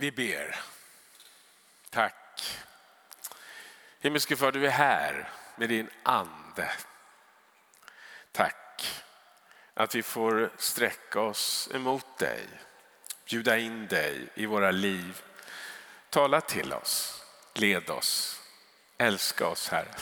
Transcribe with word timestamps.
Vi 0.00 0.10
ber. 0.10 0.60
Tack. 1.90 2.58
Himmelske 4.00 4.36
Far, 4.36 4.52
du 4.52 4.66
är 4.66 4.70
här 4.70 5.28
med 5.56 5.68
din 5.68 5.90
ande. 6.02 6.72
Tack 8.32 9.02
att 9.74 9.94
vi 9.94 10.02
får 10.02 10.50
sträcka 10.56 11.20
oss 11.20 11.68
emot 11.74 12.18
dig, 12.18 12.48
bjuda 13.24 13.58
in 13.58 13.86
dig 13.86 14.28
i 14.34 14.46
våra 14.46 14.70
liv. 14.70 15.22
Tala 16.10 16.40
till 16.40 16.72
oss, 16.72 17.24
led 17.54 17.90
oss, 17.90 18.42
älska 18.98 19.46
oss 19.46 19.68
Herre. 19.68 19.94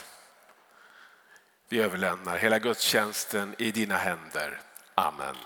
Vi 1.69 1.81
överlämnar 1.81 2.37
hela 2.37 2.59
gudstjänsten 2.59 3.55
i 3.59 3.71
dina 3.71 3.97
händer. 3.97 4.61
Amen. 4.95 5.37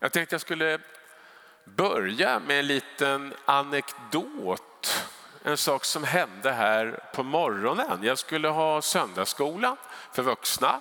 Jag 0.00 0.12
tänkte 0.12 0.34
jag 0.34 0.40
skulle 0.40 0.80
börja 1.76 2.38
med 2.38 2.58
en 2.58 2.66
liten 2.66 3.34
anekdot. 3.44 5.04
En 5.42 5.56
sak 5.56 5.84
som 5.84 6.04
hände 6.04 6.52
här 6.52 7.00
på 7.14 7.22
morgonen. 7.22 7.98
Jag 8.02 8.18
skulle 8.18 8.48
ha 8.48 8.82
söndagsskola 8.82 9.76
för 10.12 10.22
vuxna. 10.22 10.80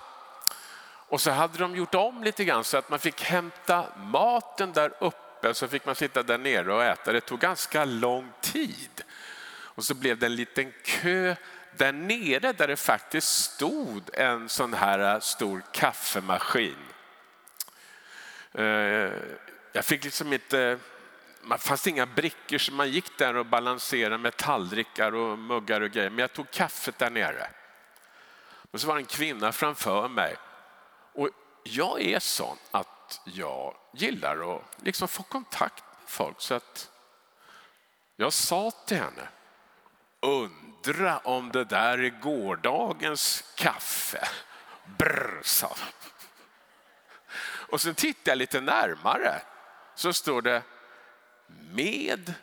Och 1.09 1.21
så 1.21 1.31
hade 1.31 1.57
de 1.57 1.75
gjort 1.75 1.95
om 1.95 2.23
lite 2.23 2.43
grann 2.43 2.63
så 2.63 2.77
att 2.77 2.89
man 2.89 2.99
fick 2.99 3.23
hämta 3.23 3.85
maten 3.97 4.73
där 4.73 4.93
uppe 4.99 5.53
så 5.53 5.67
fick 5.67 5.85
man 5.85 5.95
sitta 5.95 6.23
där 6.23 6.37
nere 6.37 6.73
och 6.73 6.83
äta. 6.83 7.11
Det 7.11 7.21
tog 7.21 7.39
ganska 7.39 7.85
lång 7.85 8.31
tid. 8.41 9.03
Och 9.49 9.83
så 9.83 9.93
blev 9.93 10.17
det 10.17 10.25
en 10.25 10.35
liten 10.35 10.73
kö 10.83 11.35
där 11.77 11.91
nere 11.91 12.53
där 12.53 12.67
det 12.67 12.75
faktiskt 12.75 13.27
stod 13.27 14.09
en 14.13 14.49
sån 14.49 14.73
här 14.73 15.19
stor 15.19 15.61
kaffemaskin. 15.71 16.75
Eh, 18.53 19.11
jag 19.71 19.85
fick 19.85 20.03
liksom 20.03 20.33
inte, 20.33 20.79
man 21.41 21.59
fanns 21.59 21.87
inga 21.87 22.05
brickor 22.05 22.57
så 22.57 22.71
man 22.71 22.89
gick 22.89 23.17
där 23.17 23.35
och 23.35 23.45
balanserade 23.45 24.17
med 24.17 24.37
tallrikar 24.37 25.15
och 25.15 25.39
muggar 25.39 25.81
och 25.81 25.91
grejer. 25.91 26.09
Men 26.09 26.19
jag 26.19 26.33
tog 26.33 26.51
kaffet 26.51 26.97
där 26.97 27.09
nere. 27.09 27.49
Och 28.71 28.81
så 28.81 28.87
var 28.87 28.95
det 28.95 29.01
en 29.01 29.05
kvinna 29.05 29.51
framför 29.51 30.07
mig. 30.07 30.35
Och 31.13 31.29
jag 31.63 32.01
är 32.01 32.19
sån 32.19 32.57
att 32.71 33.21
jag 33.23 33.77
gillar 33.93 34.55
att 34.55 34.63
liksom 34.83 35.07
få 35.07 35.23
kontakt 35.23 35.83
med 35.99 36.09
folk. 36.09 36.41
Så 36.41 36.53
att 36.53 36.91
jag 38.15 38.33
sa 38.33 38.71
till 38.71 38.97
henne, 38.97 39.27
undra 40.21 41.17
om 41.17 41.51
det 41.51 41.63
där 41.63 41.97
är 41.97 42.09
gårdagens 42.09 43.43
kaffe. 43.55 44.27
Brr, 44.97 45.41
sa 45.43 45.75
Och 47.69 47.81
sen 47.81 47.95
tittade 47.95 48.31
jag 48.31 48.37
lite 48.37 48.61
närmare 48.61 49.41
så 49.97 50.13
står 50.13 50.41
det 50.41 50.63
med 51.71 52.33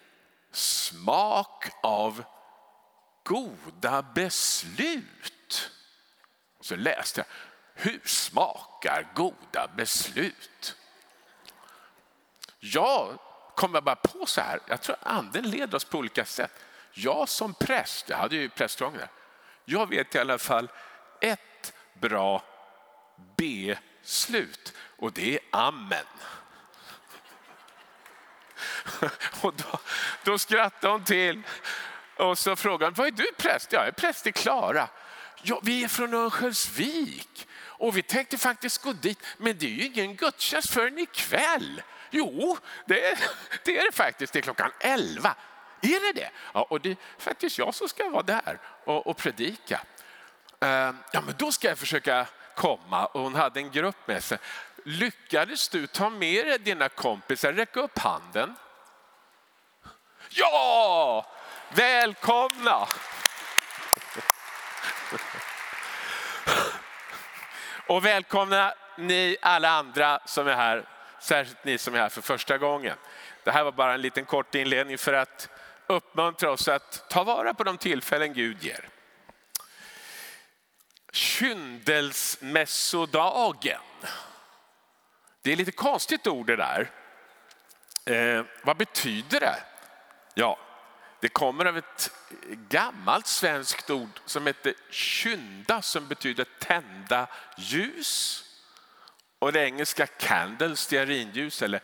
smak 0.53 1.71
av 1.83 2.25
goda 3.23 4.03
beslut. 4.03 5.71
Så 6.61 6.77
läste 6.77 7.21
jag, 7.21 7.27
hur 7.75 8.01
smakar 8.05 9.13
goda 9.15 9.69
beslut? 9.77 10.77
Jag 12.61 13.19
kommer 13.55 13.81
bara 13.81 13.97
på 13.97 14.27
så 14.27 14.41
här, 14.41 14.61
jag 14.67 14.83
tror 14.83 14.97
anden 15.03 15.51
leder 15.51 15.77
oss 15.77 15.85
på 15.85 15.99
olika 15.99 16.25
sätt. 16.25 16.65
Jag 16.93 17.29
som 17.29 17.55
präst, 17.55 18.09
jag 18.09 18.17
hade 18.17 18.37
ju 18.37 18.49
prästgång 18.49 18.93
där, 18.93 19.09
jag 19.65 19.89
vet 19.89 20.15
i 20.15 20.19
alla 20.19 20.39
fall 20.39 20.71
ett 21.21 21.73
bra 21.95 22.43
beslut 23.37 24.73
och 24.97 25.13
det 25.13 25.35
är 25.35 25.41
amen. 25.51 26.07
Och 29.41 29.55
då, 29.55 29.79
då 30.25 30.39
skrattade 30.39 30.93
hon 30.93 31.05
till 31.05 31.43
och 32.17 32.39
så 32.39 32.57
frågade 32.57 32.85
hon, 32.85 32.95
vad 32.95 33.07
är 33.07 33.11
du 33.11 33.33
präst? 33.37 33.73
Ja, 33.73 33.79
jag 33.79 33.89
är 33.89 33.93
präst 33.93 34.27
i 34.27 34.33
Klara. 34.33 34.89
Ja, 35.43 35.61
vi 35.63 35.85
är 35.85 35.89
från 35.89 36.15
Örnsköldsvik 36.15 37.49
och 37.63 37.97
vi 37.97 38.03
tänkte 38.03 38.39
faktiskt 38.39 38.83
gå 38.83 38.93
dit, 38.93 39.19
men 39.39 39.59
det 39.59 39.67
är 39.67 39.71
ju 39.71 39.85
ingen 39.85 40.17
gudstjänst 40.17 40.71
förrän 40.71 40.99
ikväll. 40.99 41.83
Jo, 42.11 42.59
det 42.87 43.07
är, 43.07 43.19
det 43.65 43.79
är 43.79 43.87
det 43.87 43.93
faktiskt. 43.93 44.33
Det 44.33 44.39
är 44.39 44.43
klockan 44.43 44.71
elva. 44.81 45.35
Är 45.81 46.07
det 46.07 46.21
det? 46.21 46.31
Ja, 46.55 46.63
och 46.63 46.81
det 46.81 46.91
är 46.91 46.97
faktiskt 47.19 47.59
jag 47.59 47.75
som 47.75 47.89
ska 47.89 48.09
vara 48.09 48.23
där 48.23 48.59
och, 48.85 49.07
och 49.07 49.17
predika. 49.17 49.81
Ehm, 50.61 50.97
ja, 51.13 51.21
men 51.21 51.35
då 51.39 51.53
ska 51.53 51.69
jag 51.69 51.79
försöka 51.79 52.27
komma. 52.57 53.07
Och 53.07 53.21
hon 53.21 53.35
hade 53.35 53.61
en 53.61 53.71
grupp 53.71 54.09
med 54.09 54.25
sig. 54.25 54.39
Lyckades 54.85 55.69
du 55.69 55.87
ta 55.87 56.11
med 56.11 56.47
dig 56.47 56.59
dina 56.59 56.89
kompisar? 56.89 57.53
Räck 57.53 57.77
upp 57.77 57.99
handen. 57.99 58.57
Ja, 60.37 61.27
välkomna! 61.69 62.89
Och 67.87 68.05
välkomna 68.05 68.75
ni 68.99 69.37
alla 69.43 69.69
andra 69.69 70.21
som 70.25 70.49
är 70.49 70.55
här, 70.55 70.89
särskilt 71.21 71.65
ni 71.65 71.79
som 71.79 71.95
är 71.95 71.99
här 71.99 72.09
för 72.09 72.23
första 72.23 72.59
gången. 72.59 72.97
Det 73.45 73.51
här 73.51 73.65
var 73.65 73.73
bara 73.73 73.95
en 73.95 74.01
liten 74.01 74.25
kort 74.25 74.55
inledning 74.55 74.99
för 74.99 75.13
att 75.13 75.49
uppmuntra 75.87 76.51
oss 76.51 76.69
att 76.69 77.11
ta 77.11 77.25
vara 77.25 77.55
på 77.55 77.65
de 77.65 77.79
tillfällen 77.79 78.33
Gud 78.33 78.63
ger. 78.63 78.89
Kyndelsmässodagen. 81.13 83.81
Det 85.43 85.53
är 85.53 85.57
lite 85.57 85.73
konstigt 85.73 86.27
ord 86.27 86.47
det 86.47 86.57
där. 86.57 86.91
Eh, 88.05 88.45
vad 88.63 88.77
betyder 88.77 89.41
det? 89.41 89.57
Ja, 90.35 90.59
det 91.21 91.29
kommer 91.29 91.65
av 91.65 91.79
ett 91.79 92.11
gammalt 92.69 93.27
svenskt 93.27 93.91
ord 93.91 94.21
som 94.25 94.47
heter 94.47 94.75
kynda 94.91 95.83
som 95.83 96.09
betyder 96.09 96.47
tända 96.59 97.27
ljus. 97.57 98.45
Och 99.39 99.53
det 99.53 99.65
engelska 99.65 100.07
candle, 100.07 100.77
stearinljus 100.77 101.63
eller 101.63 101.81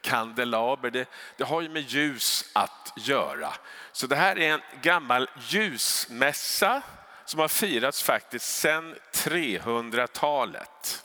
kandelaber, 0.00 0.90
det, 0.90 1.08
det 1.36 1.44
har 1.44 1.60
ju 1.60 1.68
med 1.68 1.82
ljus 1.82 2.50
att 2.52 2.92
göra. 2.96 3.52
Så 3.92 4.06
det 4.06 4.16
här 4.16 4.38
är 4.38 4.52
en 4.52 4.62
gammal 4.82 5.30
ljusmässa 5.48 6.82
som 7.24 7.40
har 7.40 7.48
firats 7.48 8.02
faktiskt 8.02 8.46
sedan 8.46 8.96
300-talet. 9.12 11.04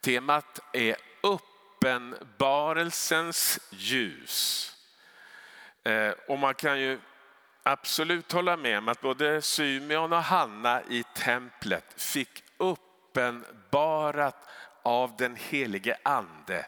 Temat 0.00 0.60
är 0.72 0.96
uppenbarelsens 1.20 3.58
ljus. 3.70 4.66
Eh, 5.84 6.12
och 6.28 6.38
man 6.38 6.54
kan 6.54 6.80
ju 6.80 7.00
absolut 7.62 8.32
hålla 8.32 8.56
med 8.56 8.78
om 8.78 8.88
att 8.88 9.00
både 9.00 9.42
Symeon 9.42 10.12
och 10.12 10.22
Hanna 10.22 10.82
i 10.82 11.04
templet 11.16 11.84
fick 11.96 12.44
uppenbarat 12.56 14.36
av 14.82 15.16
den 15.16 15.36
helige 15.36 15.96
ande 16.02 16.66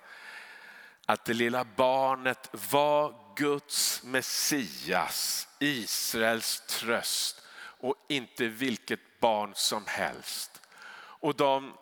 att 1.07 1.25
det 1.25 1.35
lilla 1.35 1.65
barnet 1.65 2.51
var 2.73 3.15
Guds 3.37 4.03
Messias, 4.03 5.49
Israels 5.59 6.61
tröst 6.61 7.43
och 7.57 7.95
inte 8.09 8.47
vilket 8.47 9.21
barn 9.21 9.53
som 9.55 9.87
helst. 9.87 10.61
Och 10.95 11.35
de 11.35 11.73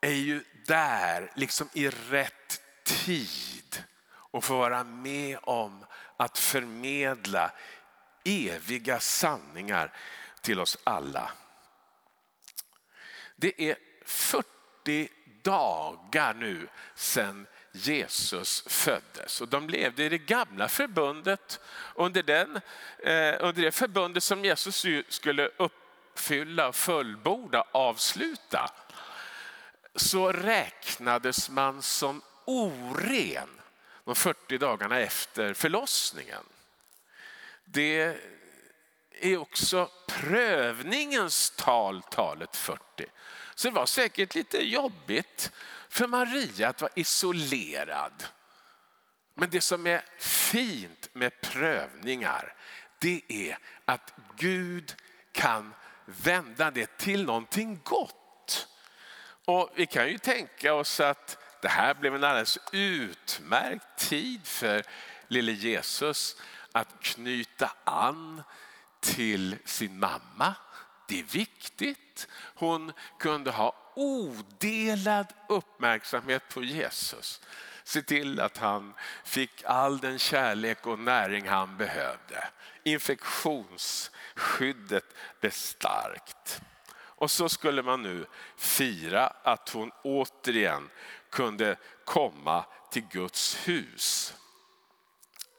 är 0.00 0.10
ju 0.10 0.44
där 0.66 1.32
liksom 1.34 1.68
i 1.72 1.88
rätt 1.88 2.60
tid 2.84 3.84
och 4.08 4.44
får 4.44 4.56
vara 4.56 4.84
med 4.84 5.38
om 5.42 5.84
att 6.16 6.38
förmedla 6.38 7.50
eviga 8.24 9.00
sanningar 9.00 9.92
till 10.40 10.60
oss 10.60 10.78
alla. 10.84 11.32
Det 13.36 13.70
är 13.70 13.76
40 14.04 15.08
dagar 15.42 16.34
nu 16.34 16.68
sedan 16.94 17.46
Jesus 17.72 18.64
föddes. 18.66 19.40
Och 19.40 19.48
de 19.48 19.68
levde 19.68 20.04
i 20.04 20.08
det 20.08 20.18
gamla 20.18 20.68
förbundet 20.68 21.60
under, 21.94 22.22
den, 22.22 22.56
eh, 22.98 23.34
under 23.40 23.62
det 23.62 23.72
förbundet 23.72 24.22
som 24.22 24.44
Jesus 24.44 24.86
skulle 25.08 25.50
uppfylla, 25.56 26.72
fullborda, 26.72 27.64
avsluta. 27.72 28.70
Så 29.94 30.32
räknades 30.32 31.50
man 31.50 31.82
som 31.82 32.22
oren 32.44 33.55
de 34.06 34.14
40 34.14 34.58
dagarna 34.58 34.98
efter 34.98 35.54
förlossningen. 35.54 36.44
Det 37.64 38.16
är 39.20 39.36
också 39.36 39.90
prövningens 40.08 41.50
tal, 41.50 42.02
talet 42.02 42.56
40. 42.56 42.82
Så 43.54 43.68
det 43.68 43.74
var 43.74 43.86
säkert 43.86 44.34
lite 44.34 44.66
jobbigt 44.66 45.52
för 45.88 46.06
Maria 46.06 46.68
att 46.68 46.80
vara 46.80 46.92
isolerad. 46.94 48.24
Men 49.34 49.50
det 49.50 49.60
som 49.60 49.86
är 49.86 50.04
fint 50.18 51.08
med 51.12 51.40
prövningar, 51.40 52.54
det 52.98 53.22
är 53.28 53.58
att 53.84 54.14
Gud 54.36 54.94
kan 55.32 55.74
vända 56.04 56.70
det 56.70 56.98
till 56.98 57.24
någonting 57.24 57.80
gott. 57.84 58.68
Och 59.44 59.70
vi 59.74 59.86
kan 59.86 60.08
ju 60.08 60.18
tänka 60.18 60.74
oss 60.74 61.00
att 61.00 61.38
det 61.66 61.70
här 61.70 61.94
blev 61.94 62.14
en 62.14 62.24
alldeles 62.24 62.58
utmärkt 62.72 63.96
tid 63.96 64.46
för 64.46 64.82
lille 65.28 65.52
Jesus 65.52 66.36
att 66.72 66.88
knyta 67.00 67.72
an 67.84 68.42
till 69.00 69.56
sin 69.64 69.98
mamma. 69.98 70.54
Det 71.08 71.20
är 71.20 71.24
viktigt. 71.24 72.28
Hon 72.54 72.92
kunde 73.18 73.50
ha 73.50 73.92
odelad 73.94 75.26
uppmärksamhet 75.48 76.42
på 76.48 76.62
Jesus. 76.62 77.40
Se 77.84 78.02
till 78.02 78.40
att 78.40 78.58
han 78.58 78.94
fick 79.24 79.64
all 79.64 79.98
den 79.98 80.18
kärlek 80.18 80.86
och 80.86 80.98
näring 80.98 81.48
han 81.48 81.76
behövde. 81.76 82.48
Infektionsskyddet 82.84 85.14
blev 85.40 85.50
starkt. 85.50 86.60
Och 87.18 87.30
så 87.30 87.48
skulle 87.48 87.82
man 87.82 88.02
nu 88.02 88.26
fira 88.56 89.26
att 89.26 89.68
hon 89.68 89.90
återigen 90.02 90.90
kunde 91.30 91.76
komma 92.04 92.64
till 92.90 93.08
Guds 93.08 93.68
hus. 93.68 94.34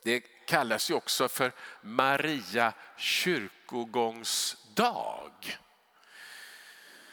Det 0.03 0.19
kallas 0.47 0.89
ju 0.89 0.93
också 0.93 1.29
för 1.29 1.51
Maria 1.81 2.73
kyrkogångsdag. 2.97 5.31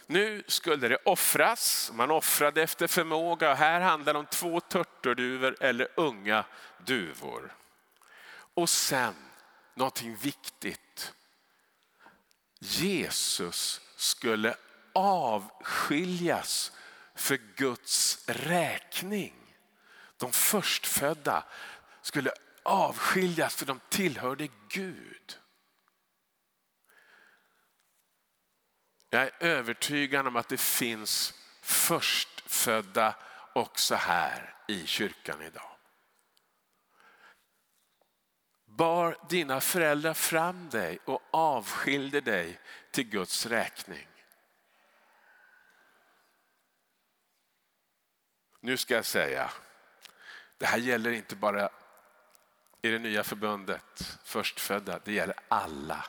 Nu 0.06 0.42
skulle 0.46 0.88
det 0.88 0.98
offras, 1.04 1.90
man 1.94 2.10
offrade 2.10 2.62
efter 2.62 2.86
förmåga. 2.86 3.54
Här 3.54 3.80
handlar 3.80 4.12
det 4.12 4.18
om 4.18 4.26
två 4.26 4.60
turturduvor 4.60 5.56
eller 5.60 5.88
unga 5.94 6.44
duvor. 6.78 7.54
Och 8.54 8.68
sen 8.68 9.14
någonting 9.74 10.16
viktigt. 10.16 11.14
Jesus 12.58 13.80
skulle 13.96 14.56
avskiljas 14.92 16.72
för 17.14 17.36
Guds 17.56 18.28
räkning. 18.28 19.34
De 20.16 20.32
förstfödda 20.32 21.44
skulle 22.02 22.32
avskiljas 22.62 23.56
för 23.56 23.66
de 23.66 23.80
tillhörde 23.88 24.48
Gud. 24.68 25.38
Jag 29.10 29.22
är 29.22 29.32
övertygad 29.40 30.26
om 30.26 30.36
att 30.36 30.48
det 30.48 30.60
finns 30.60 31.34
förstfödda 31.62 33.14
också 33.52 33.94
här 33.94 34.54
i 34.68 34.86
kyrkan 34.86 35.42
idag. 35.42 35.70
Bar 38.64 39.18
dina 39.28 39.60
föräldrar 39.60 40.14
fram 40.14 40.70
dig 40.70 40.98
och 41.04 41.22
avskilde 41.30 42.20
dig 42.20 42.60
till 42.90 43.08
Guds 43.08 43.46
räkning. 43.46 44.08
Nu 48.64 48.76
ska 48.76 48.94
jag 48.94 49.04
säga, 49.04 49.50
det 50.58 50.66
här 50.66 50.78
gäller 50.78 51.10
inte 51.10 51.36
bara 51.36 51.68
i 52.82 52.90
det 52.90 52.98
nya 52.98 53.24
förbundet, 53.24 54.18
förstfödda, 54.24 55.00
det 55.04 55.12
gäller 55.12 55.36
alla. 55.48 56.06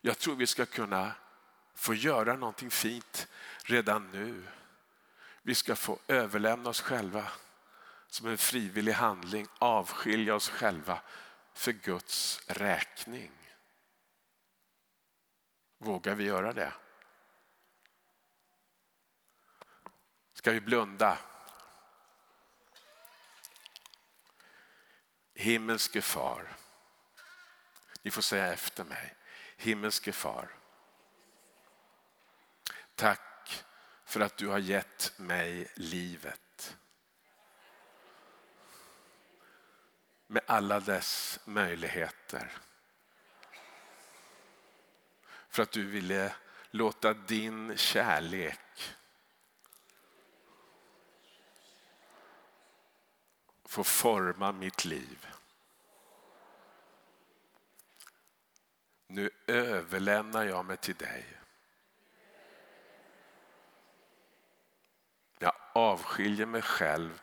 Jag 0.00 0.18
tror 0.18 0.36
vi 0.36 0.46
ska 0.46 0.66
kunna 0.66 1.12
få 1.74 1.94
göra 1.94 2.36
någonting 2.36 2.70
fint 2.70 3.28
redan 3.62 4.10
nu. 4.10 4.42
Vi 5.42 5.54
ska 5.54 5.76
få 5.76 5.98
överlämna 6.08 6.70
oss 6.70 6.80
själva 6.80 7.32
som 8.06 8.26
en 8.26 8.38
frivillig 8.38 8.92
handling, 8.92 9.46
avskilja 9.58 10.34
oss 10.34 10.48
själva 10.48 11.00
för 11.52 11.72
Guds 11.72 12.40
räkning. 12.46 13.32
Vågar 15.78 16.14
vi 16.14 16.24
göra 16.24 16.52
det? 16.52 16.72
Ska 20.38 20.52
vi 20.52 20.60
blunda? 20.60 21.18
Himmelske 25.34 26.02
far, 26.02 26.56
ni 28.02 28.10
får 28.10 28.22
säga 28.22 28.52
efter 28.52 28.84
mig. 28.84 29.14
Himmelske 29.56 30.12
far, 30.12 30.48
tack 32.94 33.64
för 34.04 34.20
att 34.20 34.36
du 34.36 34.48
har 34.48 34.58
gett 34.58 35.12
mig 35.16 35.72
livet. 35.74 36.76
Med 40.26 40.42
alla 40.46 40.80
dess 40.80 41.40
möjligheter. 41.44 42.52
För 45.48 45.62
att 45.62 45.72
du 45.72 45.84
ville 45.84 46.34
låta 46.70 47.14
din 47.14 47.76
kärlek 47.76 48.67
få 53.68 53.84
forma 53.84 54.52
mitt 54.52 54.84
liv. 54.84 55.26
Nu 59.06 59.30
överlämnar 59.46 60.44
jag 60.44 60.64
mig 60.64 60.76
till 60.76 60.94
dig. 60.94 61.26
Jag 65.38 65.52
avskiljer 65.72 66.46
mig 66.46 66.62
själv 66.62 67.20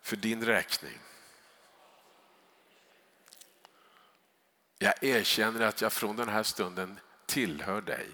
för 0.00 0.16
din 0.16 0.44
räkning. 0.44 0.98
Jag 4.78 5.04
erkänner 5.04 5.60
att 5.60 5.80
jag 5.80 5.92
från 5.92 6.16
den 6.16 6.28
här 6.28 6.42
stunden 6.42 7.00
tillhör 7.26 7.80
dig. 7.80 8.08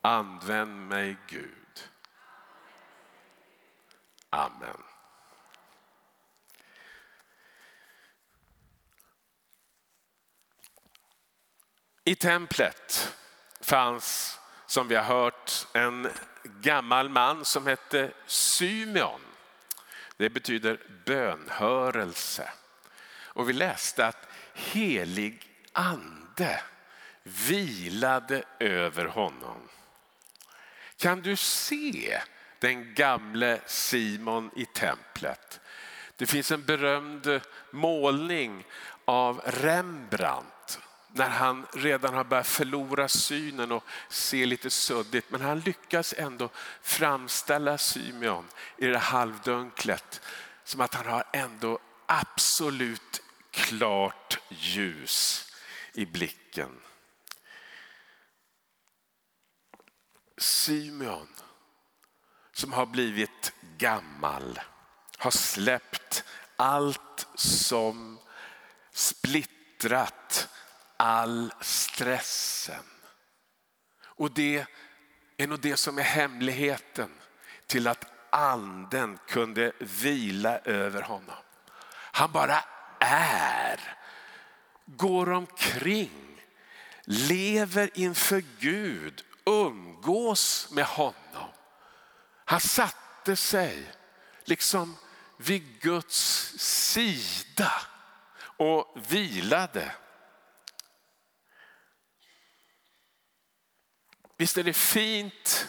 Använd 0.00 0.88
mig 0.88 1.16
Gud. 1.26 1.61
Amen. 4.34 4.82
I 12.04 12.14
templet 12.14 13.14
fanns, 13.60 14.38
som 14.66 14.88
vi 14.88 14.94
har 14.94 15.02
hört, 15.02 15.66
en 15.72 16.08
gammal 16.44 17.08
man 17.08 17.44
som 17.44 17.66
hette 17.66 18.12
Symeon. 18.26 19.20
Det 20.16 20.30
betyder 20.30 20.80
bönhörelse. 21.06 22.50
Och 23.14 23.48
vi 23.48 23.52
läste 23.52 24.06
att 24.06 24.28
helig 24.54 25.50
ande 25.72 26.62
vilade 27.22 28.42
över 28.58 29.04
honom. 29.04 29.68
Kan 30.96 31.20
du 31.20 31.36
se 31.36 32.22
den 32.62 32.94
gamle 32.94 33.60
Simon 33.66 34.50
i 34.56 34.64
templet? 34.64 35.60
Det 36.16 36.26
finns 36.26 36.50
en 36.50 36.64
berömd 36.64 37.40
målning 37.70 38.64
av 39.04 39.40
Rembrandt 39.44 40.80
när 41.12 41.28
han 41.28 41.66
redan 41.72 42.14
har 42.14 42.24
börjat 42.24 42.46
förlora 42.46 43.08
synen 43.08 43.72
och 43.72 43.84
ser 44.08 44.46
lite 44.46 44.70
suddigt. 44.70 45.30
Men 45.30 45.40
han 45.40 45.60
lyckas 45.60 46.14
ändå 46.18 46.48
framställa 46.82 47.78
Symeon 47.78 48.48
i 48.76 48.86
det 48.86 48.98
halvdunklet 48.98 50.20
som 50.64 50.80
att 50.80 50.94
han 50.94 51.06
har 51.06 51.24
ändå 51.32 51.78
absolut 52.06 53.22
klart 53.50 54.38
ljus 54.48 55.48
i 55.92 56.06
blicken. 56.06 56.80
Symeon 60.38 61.28
som 62.52 62.72
har 62.72 62.86
blivit 62.86 63.52
gammal 63.78 64.60
har 65.18 65.30
släppt 65.30 66.24
allt 66.56 67.26
som 67.34 68.18
splittrat 68.92 70.48
all 70.96 71.52
stressen. 71.60 72.84
Och 74.02 74.30
det 74.30 74.66
är 75.36 75.46
nog 75.46 75.60
det 75.60 75.76
som 75.76 75.98
är 75.98 76.02
hemligheten 76.02 77.10
till 77.66 77.88
att 77.88 78.12
anden 78.30 79.18
kunde 79.28 79.72
vila 79.78 80.58
över 80.58 81.02
honom. 81.02 81.36
Han 81.94 82.32
bara 82.32 82.64
är, 83.00 83.96
går 84.86 85.30
omkring, 85.30 86.42
lever 87.04 87.90
inför 87.94 88.44
Gud, 88.58 89.24
umgås 89.44 90.68
med 90.70 90.84
honom. 90.84 91.21
Han 92.52 92.60
satte 92.60 93.36
sig 93.36 93.92
liksom 94.44 94.96
vid 95.36 95.80
Guds 95.80 96.52
sida 96.58 97.72
och 98.56 98.96
vilade. 99.08 99.94
Visst 104.36 104.58
är 104.58 104.64
det 104.64 104.72
fint 104.72 105.68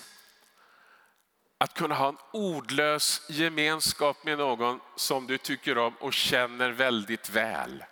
att 1.57 1.73
kunna 1.73 1.95
ha 1.95 2.09
en 2.09 2.17
ordlös 2.33 3.21
gemenskap 3.29 4.23
med 4.23 4.37
någon 4.37 4.79
som 4.95 5.27
du 5.27 5.37
tycker 5.37 5.77
om 5.77 5.95
och 5.97 6.13
känner 6.13 6.69
väldigt 6.69 7.29
väl. 7.29 7.83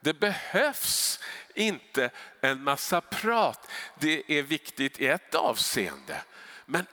Det 0.00 0.14
behövs 0.14 1.20
inte 1.54 2.10
en 2.40 2.62
massa 2.62 3.00
prat. 3.00 3.70
Det 3.98 4.38
är 4.38 4.42
viktigt 4.42 5.00
i 5.00 5.06
ett 5.06 5.34
avseende. 5.34 6.22
Men 6.66 6.86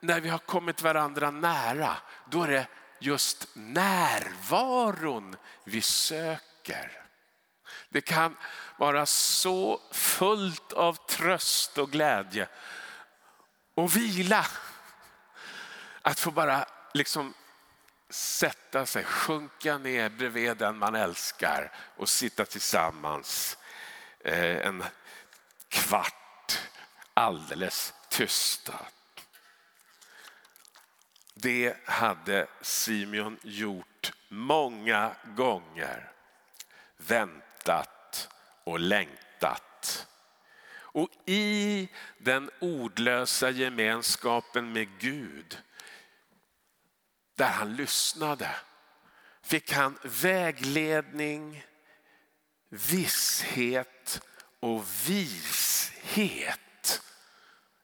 när 0.00 0.20
vi 0.20 0.28
har 0.28 0.38
kommit 0.38 0.82
varandra 0.82 1.30
nära, 1.30 1.96
då 2.24 2.42
är 2.42 2.48
det 2.48 2.66
just 2.98 3.48
närvaron 3.54 5.36
vi 5.64 5.82
söker. 5.82 7.04
Det 7.88 8.00
kan 8.00 8.36
vara 8.76 9.06
så 9.06 9.80
fullt 9.92 10.72
av 10.72 10.94
tröst 11.06 11.78
och 11.78 11.90
glädje 11.90 12.48
och 13.74 13.96
vila. 13.96 14.46
Att 16.02 16.20
få 16.20 16.30
bara 16.30 16.66
liksom 16.94 17.34
sätta 18.10 18.86
sig, 18.86 19.04
sjunka 19.04 19.78
ner 19.78 20.08
bredvid 20.08 20.56
den 20.56 20.78
man 20.78 20.94
älskar 20.94 21.72
och 21.96 22.08
sitta 22.08 22.44
tillsammans 22.44 23.58
eh, 24.24 24.66
en 24.66 24.84
kvart 25.68 26.58
alldeles 27.14 27.94
tystad. 28.08 28.86
Det 31.40 31.76
hade 31.84 32.46
Simeon 32.60 33.38
gjort 33.42 34.12
många 34.28 35.16
gånger. 35.36 36.12
Väntat 36.96 38.28
och 38.64 38.80
längtat. 38.80 40.06
Och 40.70 41.08
i 41.26 41.88
den 42.18 42.50
ordlösa 42.60 43.50
gemenskapen 43.50 44.72
med 44.72 44.88
Gud, 44.98 45.58
där 47.34 47.48
han 47.48 47.76
lyssnade, 47.76 48.50
fick 49.42 49.72
han 49.72 49.98
vägledning, 50.02 51.64
visshet 52.68 54.22
och 54.60 54.84
vishet. 55.08 56.60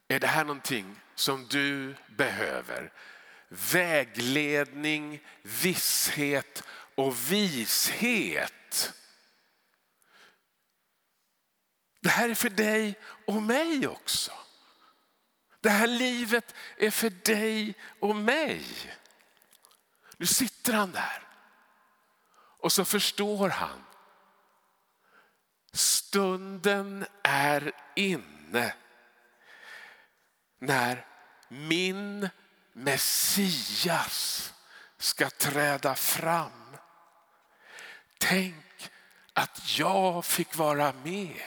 Är 0.08 0.20
det 0.20 0.26
här 0.26 0.44
någonting 0.44 1.00
som 1.14 1.46
du 1.46 1.94
behöver? 2.16 2.92
Vägledning, 3.48 5.20
visshet 5.42 6.62
och 6.94 7.32
vishet. 7.32 8.92
Det 12.00 12.08
här 12.08 12.28
är 12.28 12.34
för 12.34 12.50
dig 12.50 12.98
och 13.26 13.42
mig 13.42 13.86
också. 13.88 14.32
Det 15.60 15.70
här 15.70 15.86
livet 15.86 16.54
är 16.76 16.90
för 16.90 17.10
dig 17.10 17.74
och 18.00 18.16
mig. 18.16 18.64
Nu 20.16 20.26
sitter 20.26 20.72
han 20.72 20.92
där 20.92 21.28
och 22.58 22.72
så 22.72 22.84
förstår 22.84 23.48
han. 23.48 23.84
Stunden 25.72 27.06
är 27.22 27.72
inne 27.96 28.74
när 30.58 31.06
min 31.48 32.28
Messias 32.76 34.52
ska 34.98 35.30
träda 35.30 35.94
fram. 35.94 36.76
Tänk 38.18 38.90
att 39.32 39.78
jag 39.78 40.24
fick 40.24 40.56
vara 40.56 40.92
med. 41.04 41.42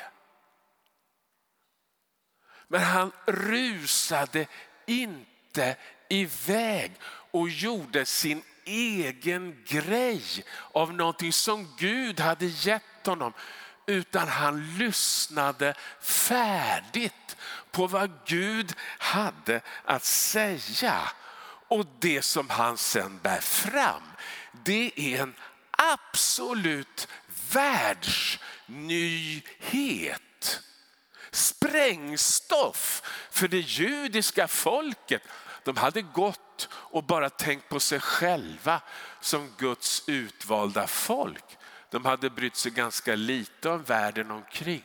Men 2.67 2.81
han 2.81 3.11
rusade 3.25 4.47
inte 4.85 5.75
iväg 6.09 6.91
och 7.31 7.49
gjorde 7.49 8.05
sin 8.05 8.43
egen 8.65 9.63
grej 9.67 10.23
av 10.71 10.93
någonting 10.93 11.33
som 11.33 11.75
Gud 11.77 12.19
hade 12.19 12.45
gett 12.45 13.05
honom. 13.05 13.33
Utan 13.89 14.27
han 14.27 14.77
lyssnade 14.77 15.73
färdigt 16.01 17.37
på 17.71 17.87
vad 17.87 18.11
Gud 18.25 18.73
hade 18.97 19.61
att 19.85 20.05
säga. 20.05 21.09
Och 21.67 21.85
det 21.99 22.21
som 22.21 22.49
han 22.49 22.77
sen 22.77 23.19
bär 23.19 23.41
fram, 23.41 24.03
det 24.51 24.91
är 24.95 25.21
en 25.21 25.35
absolut 25.71 27.07
världsnyhet 27.51 30.21
sprängstoff 31.31 33.01
för 33.31 33.47
det 33.47 33.59
judiska 33.59 34.47
folket. 34.47 35.21
De 35.63 35.77
hade 35.77 36.01
gått 36.01 36.69
och 36.71 37.03
bara 37.03 37.29
tänkt 37.29 37.69
på 37.69 37.79
sig 37.79 37.99
själva 37.99 38.81
som 39.21 39.53
Guds 39.57 40.03
utvalda 40.07 40.87
folk. 40.87 41.57
De 41.89 42.05
hade 42.05 42.29
brytt 42.29 42.55
sig 42.55 42.71
ganska 42.71 43.15
lite 43.15 43.69
om 43.69 43.83
världen 43.83 44.31
omkring. 44.31 44.83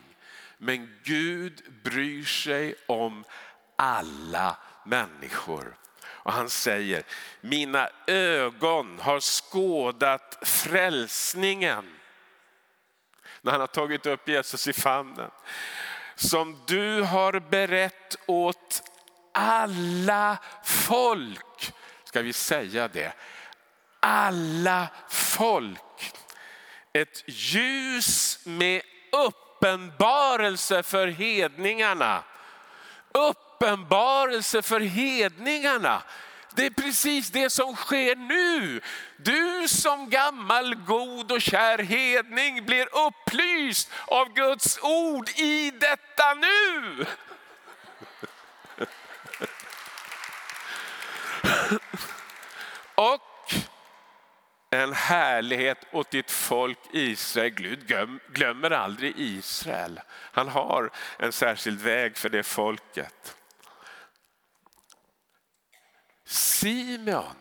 Men 0.59 0.99
Gud 1.05 1.63
bryr 1.85 2.25
sig 2.25 2.75
om 2.87 3.25
alla 3.77 4.57
människor. 4.85 5.77
Och 6.05 6.33
han 6.33 6.51
säger, 6.51 7.03
mina 7.41 7.89
ögon 8.07 8.99
har 9.01 9.21
skådat 9.21 10.39
frälsningen. 10.43 11.85
När 13.41 13.53
han 13.53 13.61
har 13.61 13.67
tagit 13.67 14.07
upp 14.07 14.29
Jesus 14.29 14.69
i 14.69 14.73
famnen 14.73 15.31
som 16.15 16.61
du 16.67 17.03
har 17.03 17.41
berett 17.41 18.17
åt 18.27 18.83
alla 19.33 20.39
folk. 20.65 21.73
Ska 22.05 22.23
vi 22.23 22.33
säga 22.33 22.89
det? 22.89 23.13
Alla 24.01 24.89
folk. 25.09 25.81
Ett 26.93 27.25
ljus 27.27 28.39
med 28.45 28.83
uppenbarelse 29.13 30.83
för 30.83 31.07
hedningarna. 31.07 32.23
Uppenbarelse 33.13 34.63
för 34.63 34.81
hedningarna. 34.81 36.03
Det 36.55 36.67
är 36.67 36.71
precis 36.71 37.31
det 37.31 37.51
som 37.51 37.77
sker 37.77 38.17
nu. 38.17 38.81
Du 39.17 39.69
som 39.69 40.11
gammal 40.11 40.75
god 40.75 41.33
och 41.33 41.43
kär 41.43 41.79
hedning 41.79 42.67
blir 42.67 42.89
upplyst 43.07 43.91
av 44.07 44.33
Guds 44.33 44.79
ord 44.83 45.29
i 45.29 45.71
detta 45.71 46.35
nu. 46.35 47.05
Och 52.95 53.32
en 54.73 54.93
härlighet 54.93 55.79
åt 55.93 56.11
ditt 56.11 56.31
folk 56.31 56.79
Israel. 56.93 57.55
Gud 57.55 57.89
glömmer 58.33 58.71
aldrig 58.71 59.15
Israel. 59.17 60.01
Han 60.11 60.49
har 60.49 60.91
en 61.19 61.33
särskild 61.33 61.81
väg 61.81 62.17
för 62.17 62.29
det 62.29 62.43
folket. 62.43 63.37
Simeon 66.25 67.37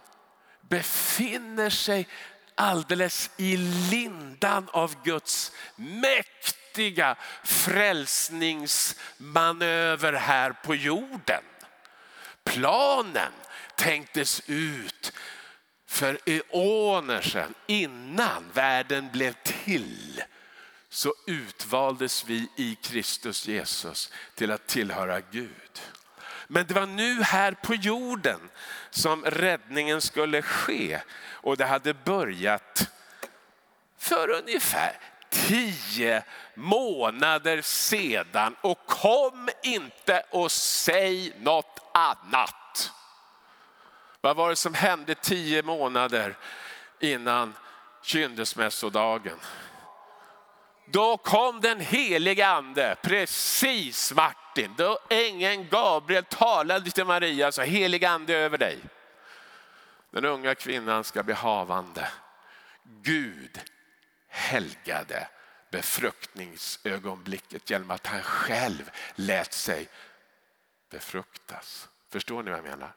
befinner 0.62 1.70
sig 1.70 2.08
alldeles 2.56 3.30
i 3.38 3.58
lindan 3.92 4.70
av 4.72 5.04
Guds 5.04 5.52
mäktiga 5.76 7.16
frälsningsmanöver 7.44 10.14
här 10.14 10.52
på 10.52 10.76
jorden. 10.76 11.44
Planen 12.44 13.32
tänktes 13.76 14.42
ut 14.48 15.14
för 15.92 16.20
eoner 16.26 17.22
sedan, 17.22 17.54
innan 17.68 18.52
världen 18.54 19.10
blev 19.12 19.34
till 19.44 20.24
så 20.90 21.14
utvaldes 21.28 22.26
vi 22.26 22.50
i 22.56 22.76
Kristus 22.76 23.48
Jesus 23.48 24.12
till 24.36 24.52
att 24.52 24.68
tillhöra 24.68 25.22
Gud. 25.32 25.82
Men 26.48 26.68
det 26.68 26.74
var 26.74 26.86
nu 26.86 27.24
här 27.24 27.52
på 27.52 27.76
jorden 27.76 28.40
som 28.90 29.26
räddningen 29.26 30.02
skulle 30.02 30.42
ske. 30.42 31.00
Och 31.32 31.58
det 31.58 31.66
hade 31.66 31.94
börjat 31.94 32.90
för 33.98 34.30
ungefär 34.30 35.00
tio 35.30 36.24
månader 36.56 37.62
sedan. 37.62 38.56
Och 38.62 38.86
kom 38.88 39.50
inte 39.64 40.24
och 40.30 40.52
säg 40.52 41.34
något 41.40 41.80
annat. 41.94 42.61
Vad 44.22 44.36
var 44.36 44.50
det 44.50 44.56
som 44.56 44.74
hände 44.74 45.16
tio 45.16 45.64
månader 45.64 46.38
innan 47.00 47.54
kyndesmässodagen? 48.02 49.38
Då 50.86 51.18
kom 51.18 51.62
den 51.62 51.80
helige 51.80 52.48
ande, 52.48 52.96
precis 53.02 54.14
Martin. 54.14 54.74
Då 54.78 55.00
ängeln 55.10 55.68
Gabriel 55.72 56.24
talade 56.24 56.92
till 56.92 57.06
Maria 57.06 57.48
och 57.48 57.54
sa 57.54 57.62
helig 57.62 58.06
ande 58.06 58.36
över 58.36 58.58
dig. 58.58 58.80
Den 60.12 60.26
unga 60.26 60.56
kvinnan 60.56 61.04
ska 61.04 61.24
bli 61.24 61.34
havande. 61.34 62.08
Gud 62.84 63.60
helgade 64.28 65.28
befruktningsögonblicket 65.72 67.70
genom 67.70 67.92
att 67.92 68.08
han 68.08 68.24
själv 68.24 68.90
lät 69.16 69.54
sig 69.54 69.90
befruktas. 70.90 71.90
Förstår 72.10 72.44
ni 72.44 72.52
vad 72.52 72.58
jag 72.58 72.66
menar? 72.66 72.94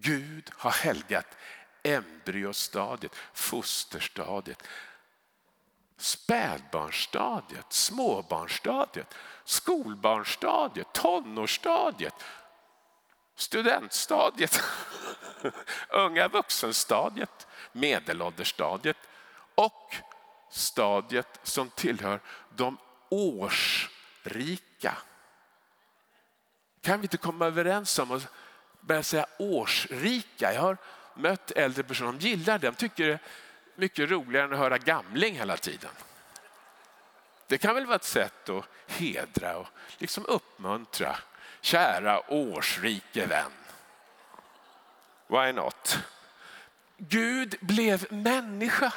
Gud 0.00 0.50
har 0.52 0.70
helgat 0.70 1.36
embryostadiet, 1.82 3.16
fosterstadiet 3.32 4.62
spädbarnsstadiet, 6.00 7.72
småbarnsstadiet, 7.72 9.14
skolbarnsstadiet, 9.44 10.92
tonårsstadiet, 10.92 12.14
studentstadiet, 13.34 14.62
unga 15.90 16.28
vuxenstadiet, 16.28 17.46
medelåldersstadiet 17.72 18.96
och 19.54 19.94
stadiet 20.50 21.40
som 21.42 21.70
tillhör 21.70 22.20
de 22.56 22.78
årsrika. 23.08 24.96
Kan 26.80 27.00
vi 27.00 27.04
inte 27.04 27.16
komma 27.16 27.46
överens 27.46 27.98
om 27.98 28.10
att 28.10 28.28
börja 28.80 29.02
säga 29.02 29.26
årsrika? 29.38 30.54
Jag 30.54 30.60
har 30.60 30.76
mött 31.14 31.50
äldre 31.50 31.82
personer, 31.82 32.12
de 32.12 32.28
gillar 32.28 32.58
det, 32.58 32.66
de 32.66 32.76
tycker 32.76 33.06
det 33.06 33.12
är 33.12 33.18
mycket 33.74 34.10
roligare 34.10 34.46
än 34.46 34.52
att 34.52 34.58
höra 34.58 34.78
gamling 34.78 35.34
hela 35.34 35.56
tiden. 35.56 35.90
Det 37.46 37.58
kan 37.58 37.74
väl 37.74 37.86
vara 37.86 37.96
ett 37.96 38.04
sätt 38.04 38.48
att 38.48 38.64
hedra 38.86 39.56
och 39.56 39.66
liksom 39.98 40.26
uppmuntra. 40.26 41.16
Kära 41.60 42.32
årsrike 42.32 43.26
vän. 43.26 43.52
Why 45.26 45.52
not? 45.52 45.98
Gud 46.96 47.56
blev 47.60 48.12
människa. 48.12 48.92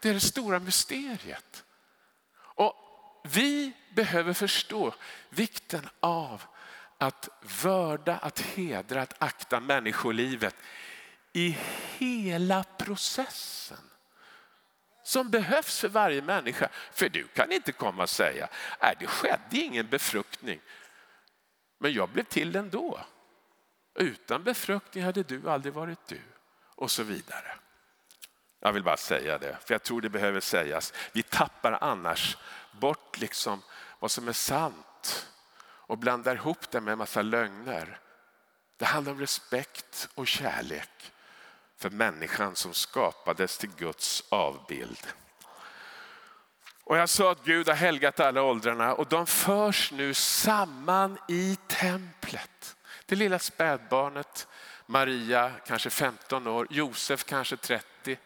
Det 0.00 0.08
är 0.08 0.14
det 0.14 0.20
stora 0.20 0.58
mysteriet. 0.58 1.64
Och 2.36 2.74
vi 3.24 3.72
behöver 3.94 4.32
förstå 4.32 4.94
vikten 5.28 5.88
av 6.00 6.42
att 6.98 7.28
vörda, 7.62 8.16
att 8.16 8.40
hedra, 8.40 9.02
att 9.02 9.14
akta 9.18 9.60
människolivet 9.60 10.56
i 11.32 11.58
hela 11.98 12.64
processen 12.78 13.78
som 15.02 15.30
behövs 15.30 15.80
för 15.80 15.88
varje 15.88 16.22
människa. 16.22 16.68
För 16.92 17.08
du 17.08 17.26
kan 17.28 17.52
inte 17.52 17.72
komma 17.72 18.02
och 18.02 18.10
säga, 18.10 18.48
nej 18.82 18.96
det 19.00 19.06
skedde 19.06 19.56
ingen 19.56 19.88
befruktning, 19.88 20.60
men 21.78 21.92
jag 21.92 22.08
blev 22.08 22.24
till 22.24 22.56
ändå. 22.56 23.00
Utan 23.94 24.44
befruktning 24.44 25.04
hade 25.04 25.22
du 25.22 25.50
aldrig 25.50 25.74
varit 25.74 26.06
du 26.06 26.20
och 26.74 26.90
så 26.90 27.02
vidare. 27.02 27.54
Jag 28.60 28.72
vill 28.72 28.82
bara 28.82 28.96
säga 28.96 29.38
det, 29.38 29.58
för 29.66 29.74
jag 29.74 29.82
tror 29.82 30.00
det 30.00 30.08
behöver 30.08 30.40
sägas. 30.40 30.92
Vi 31.12 31.22
tappar 31.22 31.78
annars 31.80 32.36
bort 32.80 33.18
liksom 33.20 33.62
vad 33.98 34.10
som 34.10 34.28
är 34.28 34.32
sant 34.32 35.28
och 35.88 35.98
blandar 35.98 36.34
ihop 36.34 36.70
det 36.70 36.80
med 36.80 36.92
en 36.92 36.98
massa 36.98 37.22
lögner. 37.22 38.00
Det 38.76 38.84
handlar 38.84 39.12
om 39.12 39.20
respekt 39.20 40.08
och 40.14 40.26
kärlek 40.26 41.12
för 41.76 41.90
människan 41.90 42.56
som 42.56 42.74
skapades 42.74 43.58
till 43.58 43.70
Guds 43.76 44.24
avbild. 44.28 45.06
Och 46.84 46.96
jag 46.96 47.08
sa 47.08 47.32
att 47.32 47.44
Gud 47.44 47.68
har 47.68 47.74
helgat 47.74 48.20
alla 48.20 48.42
åldrarna 48.42 48.94
och 48.94 49.06
de 49.06 49.26
förs 49.26 49.92
nu 49.92 50.14
samman 50.14 51.18
i 51.28 51.56
templet. 51.66 52.76
Det 53.06 53.16
lilla 53.16 53.38
spädbarnet, 53.38 54.48
Maria 54.86 55.52
kanske 55.66 55.90
15 55.90 56.46
år, 56.46 56.66
Josef 56.70 57.24
kanske 57.24 57.56
30. 57.56 58.18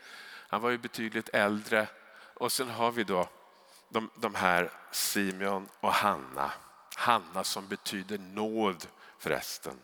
Han 0.49 0.61
var 0.61 0.71
ju 0.71 0.79
betydligt 0.79 1.29
äldre. 1.29 1.87
Och 2.35 2.53
sen 2.53 2.71
har 2.71 2.93
vi 2.93 3.05
då 3.05 3.29
de, 3.89 4.11
de 4.15 4.35
här 4.35 4.71
Simeon 4.91 5.69
och 5.81 5.93
Hanna. 5.93 6.51
Hanna 7.03 7.45
som 7.45 7.69
betyder 7.69 8.19
nåd 8.19 8.87
förresten. 9.19 9.79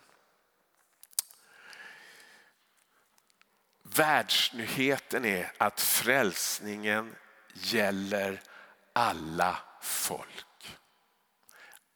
Världsnyheten 3.83 5.25
är 5.25 5.51
att 5.57 5.81
frälsningen 5.81 7.15
gäller 7.53 8.41
alla 8.93 9.57
folk. 9.81 10.77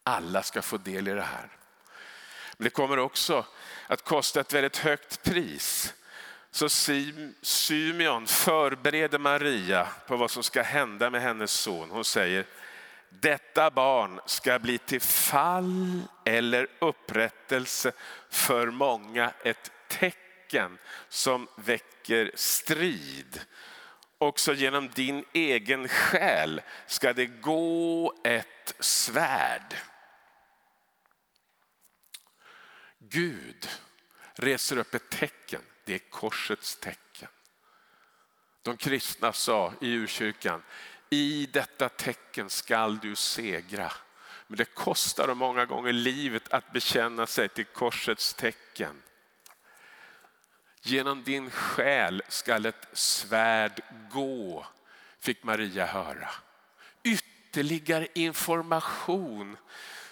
Alla 0.02 0.42
ska 0.42 0.62
få 0.62 0.76
del 0.76 1.08
i 1.08 1.14
det 1.14 1.22
här. 1.22 1.48
Men 2.56 2.64
det 2.64 2.70
kommer 2.70 2.98
också 2.98 3.46
att 3.86 4.04
kosta 4.04 4.40
ett 4.40 4.52
väldigt 4.52 4.76
högt 4.76 5.22
pris. 5.22 5.94
Så 6.50 6.68
Symeon 7.42 8.26
förbereder 8.26 9.18
Maria 9.18 9.88
på 10.06 10.16
vad 10.16 10.30
som 10.30 10.42
ska 10.42 10.62
hända 10.62 11.10
med 11.10 11.22
hennes 11.22 11.52
son. 11.52 11.90
Hon 11.90 12.04
säger, 12.04 12.46
detta 13.20 13.70
barn 13.70 14.20
ska 14.26 14.58
bli 14.58 14.78
till 14.78 15.00
fall 15.00 16.02
eller 16.24 16.68
upprättelse 16.78 17.92
för 18.30 18.66
många, 18.66 19.32
ett 19.42 19.70
tecken 19.88 20.78
som 21.08 21.48
väcker 21.56 22.32
strid. 22.34 23.40
Också 24.18 24.54
genom 24.54 24.88
din 24.88 25.24
egen 25.32 25.88
själ 25.88 26.62
ska 26.86 27.12
det 27.12 27.26
gå 27.26 28.14
ett 28.24 28.74
svärd. 28.78 29.74
Gud 32.98 33.68
reser 34.34 34.78
upp 34.78 34.94
ett 34.94 35.10
tecken, 35.10 35.62
det 35.84 35.94
är 35.94 36.10
korsets 36.10 36.76
tecken. 36.76 37.28
De 38.62 38.76
kristna 38.76 39.32
sa 39.32 39.72
i 39.80 39.92
urkyrkan, 39.92 40.62
i 41.14 41.46
detta 41.46 41.88
tecken 41.88 42.50
skall 42.50 42.98
du 42.98 43.16
segra. 43.16 43.92
Men 44.46 44.56
det 44.56 44.64
kostar 44.64 45.26
dem 45.26 45.38
många 45.38 45.66
gånger 45.66 45.92
livet 45.92 46.52
att 46.52 46.72
bekänna 46.72 47.26
sig 47.26 47.48
till 47.48 47.64
korsets 47.64 48.34
tecken. 48.34 49.02
Genom 50.82 51.22
din 51.22 51.50
själ 51.50 52.22
skall 52.28 52.66
ett 52.66 52.88
svärd 52.92 53.80
gå, 54.10 54.66
fick 55.20 55.42
Maria 55.42 55.86
höra. 55.86 56.30
Ytterligare 57.02 58.08
information 58.14 59.56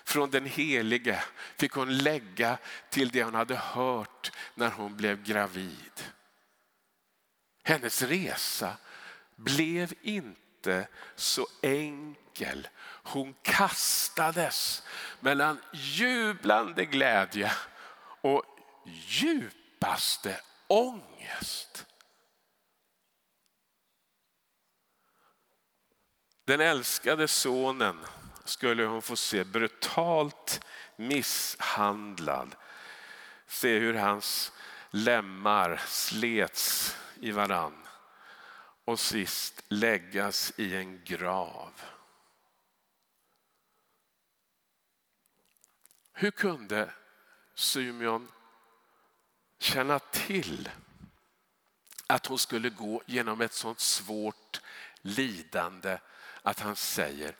från 0.04 0.30
den 0.30 0.46
helige 0.46 1.24
fick 1.56 1.72
hon 1.72 1.98
lägga 1.98 2.58
till 2.90 3.08
det 3.08 3.24
hon 3.24 3.34
hade 3.34 3.56
hört 3.56 4.32
när 4.54 4.70
hon 4.70 4.96
blev 4.96 5.22
gravid. 5.22 6.02
Hennes 7.62 8.02
resa 8.02 8.76
blev 9.36 9.94
inte 10.02 10.41
så 11.14 11.46
enkel. 11.62 12.68
Hon 13.02 13.34
kastades 13.42 14.82
mellan 15.20 15.60
jublande 15.72 16.84
glädje 16.84 17.52
och 18.20 18.44
djupaste 18.84 20.40
ångest. 20.66 21.86
Den 26.44 26.60
älskade 26.60 27.28
sonen 27.28 27.98
skulle 28.44 28.84
hon 28.84 29.02
få 29.02 29.16
se 29.16 29.44
brutalt 29.44 30.60
misshandlad. 30.96 32.54
Se 33.46 33.78
hur 33.78 33.94
hans 33.94 34.52
lemmar 34.90 35.80
slets 35.86 36.96
i 37.20 37.30
varann 37.30 37.82
och 38.84 39.00
sist 39.00 39.62
läggas 39.68 40.52
i 40.56 40.76
en 40.76 41.04
grav. 41.04 41.72
Hur 46.12 46.30
kunde 46.30 46.94
Symeon 47.54 48.28
känna 49.58 49.98
till 49.98 50.70
att 52.06 52.26
hon 52.26 52.38
skulle 52.38 52.70
gå 52.70 53.02
genom 53.06 53.40
ett 53.40 53.52
sånt 53.52 53.80
svårt 53.80 54.60
lidande 55.02 55.98
att 56.42 56.60
han 56.60 56.76
säger 56.76 57.36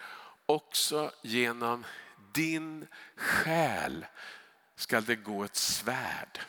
också 0.46 1.12
genom 1.22 1.85
din 2.33 2.87
själ 3.16 4.07
skall 4.74 5.05
det 5.05 5.16
gå 5.16 5.44
ett 5.44 5.57
svärd. 5.57 6.40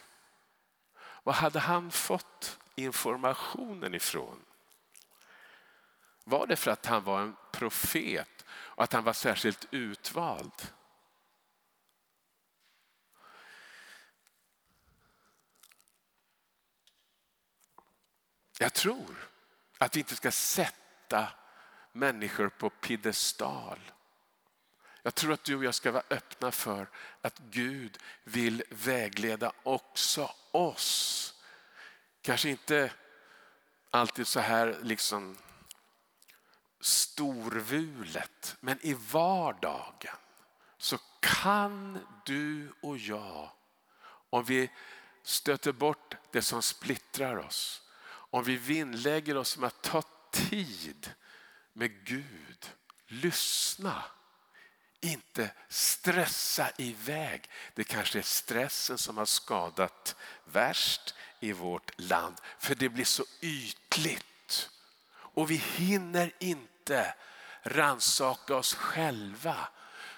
Vad 1.23 1.36
hade 1.36 1.60
han 1.60 1.91
fått 1.91 2.60
informationen 2.75 3.95
ifrån? 3.95 4.45
Var 6.23 6.47
det 6.47 6.55
för 6.55 6.71
att 6.71 6.86
han 6.86 7.03
var 7.03 7.21
en 7.21 7.36
profet 7.51 8.45
och 8.49 8.83
att 8.83 8.93
han 8.93 9.03
var 9.03 9.13
särskilt 9.13 9.67
utvald? 9.71 10.53
Jag 18.59 18.73
tror 18.73 19.29
att 19.77 19.95
vi 19.95 19.99
inte 19.99 20.15
ska 20.15 20.31
sätta 20.31 21.27
människor 21.91 22.49
på 22.49 22.69
piedestal. 22.69 23.79
Jag 25.01 25.15
tror 25.15 25.33
att 25.33 25.43
du 25.43 25.55
och 25.55 25.63
jag 25.63 25.75
ska 25.75 25.91
vara 25.91 26.03
öppna 26.09 26.51
för 26.51 26.89
att 27.21 27.39
Gud 27.39 27.97
vill 28.23 28.63
vägleda 28.69 29.51
också 29.63 30.31
oss. 30.51 31.33
Kanske 32.21 32.49
inte 32.49 32.91
alltid 33.89 34.27
så 34.27 34.39
här 34.39 34.77
liksom 34.81 35.38
storvulet, 36.83 38.57
men 38.59 38.79
i 38.81 38.93
vardagen 38.93 40.15
så 40.77 40.97
kan 41.19 41.99
du 42.25 42.73
och 42.81 42.97
jag, 42.97 43.49
om 44.29 44.43
vi 44.43 44.71
stöter 45.23 45.71
bort 45.71 46.15
det 46.31 46.41
som 46.41 46.61
splittrar 46.61 47.37
oss, 47.37 47.81
om 48.05 48.43
vi 48.43 48.57
vinnlägger 48.57 49.37
oss 49.37 49.57
med 49.57 49.67
att 49.67 49.81
ta 49.81 50.03
tid 50.31 51.11
med 51.73 52.05
Gud. 52.05 52.71
Lyssna. 53.07 54.03
Inte 55.01 55.51
stressa 55.69 56.69
iväg. 56.77 57.49
Det 57.75 57.83
kanske 57.83 58.19
är 58.19 58.23
stressen 58.23 58.97
som 58.97 59.17
har 59.17 59.25
skadat 59.25 60.15
värst 60.45 61.15
i 61.39 61.51
vårt 61.51 61.91
land. 61.99 62.35
För 62.59 62.75
det 62.75 62.89
blir 62.89 63.05
så 63.05 63.23
ytligt. 63.41 64.69
Och 65.13 65.51
vi 65.51 65.55
hinner 65.55 66.33
inte 66.39 66.72
ransaka 67.63 68.55
oss 68.55 68.73
själva 68.73 69.55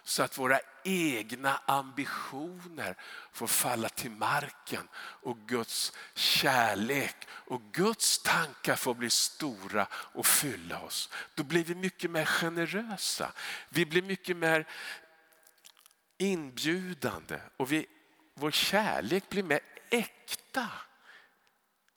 så 0.04 0.24
att 0.24 0.38
våra 0.38 0.60
egna 0.84 1.62
ambitioner 1.66 2.96
får 3.32 3.48
falla 3.48 3.90
till 3.90 4.12
marken 4.12 4.88
och 4.98 5.38
Guds 5.48 5.94
kärlek 6.14 7.16
och 7.30 7.62
Guds 7.72 8.24
tankar 8.24 8.76
får 8.76 8.94
bli 8.94 9.10
stora 9.10 9.88
och 9.92 10.26
fylla 10.26 10.80
oss. 10.80 11.10
Då 11.36 11.44
blir 11.44 11.64
vi 11.64 11.76
mycket 11.76 12.12
mer 12.12 12.26
generösa. 12.26 13.32
Vi 13.70 13.86
blir 13.86 14.02
mycket 14.02 14.38
mer 14.38 14.68
inbjudande 16.18 17.40
och 17.58 17.72
vi, 17.72 17.86
vår 18.34 18.52
kärlek 18.52 19.30
blir 19.30 19.44
mer 19.44 19.60
äkta. 19.90 20.68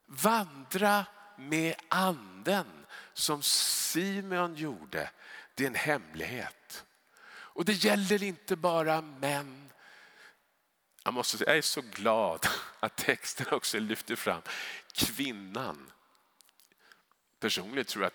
Vandra 0.07 1.07
med 1.37 1.75
anden 1.89 2.78
som 3.19 3.43
Simeon 3.43 4.55
gjorde. 4.55 5.11
Det 5.55 5.63
är 5.63 5.67
en 5.67 5.75
hemlighet. 5.75 6.85
Och 7.29 7.65
det 7.65 7.73
gäller 7.73 8.23
inte 8.23 8.57
bara 8.57 9.01
män. 9.01 9.71
Jag 11.05 11.15
måste 11.15 11.39
säga, 11.39 11.51
jag 11.51 11.59
är 11.59 11.63
så 11.63 11.81
glad 11.81 12.47
att 12.81 12.97
texten 12.97 13.47
också 13.51 13.79
lyfter 13.79 14.17
fram 14.17 14.43
kvinnan. 14.93 15.91
Personligen 17.41 17.85
tror 17.85 18.05
jag 18.05 18.13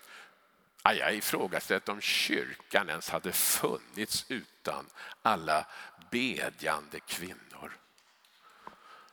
att 0.82 0.96
jag 0.96 1.14
ifrågasätter 1.14 1.92
om 1.92 2.00
kyrkan 2.00 2.88
ens 2.88 3.08
hade 3.08 3.32
funnits 3.32 4.24
utan 4.28 4.86
alla 5.22 5.66
bedjande 6.10 7.00
kvinnor 7.00 7.53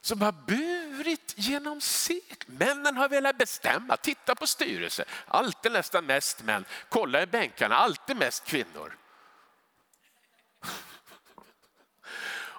som 0.01 0.21
har 0.21 0.31
burit 0.31 1.33
genom 1.35 1.81
sekler. 1.81 2.55
Männen 2.57 2.97
har 2.97 3.09
velat 3.09 3.37
bestämma. 3.37 3.97
Titta 3.97 4.35
på 4.35 4.47
styrelsen. 4.47 5.05
Alltid 5.27 5.71
nästan 5.71 6.05
mest 6.05 6.43
män. 6.43 6.65
Kolla 6.89 7.21
i 7.21 7.25
bänkarna. 7.25 7.75
Alltid 7.75 8.17
mest 8.17 8.45
kvinnor. 8.45 8.97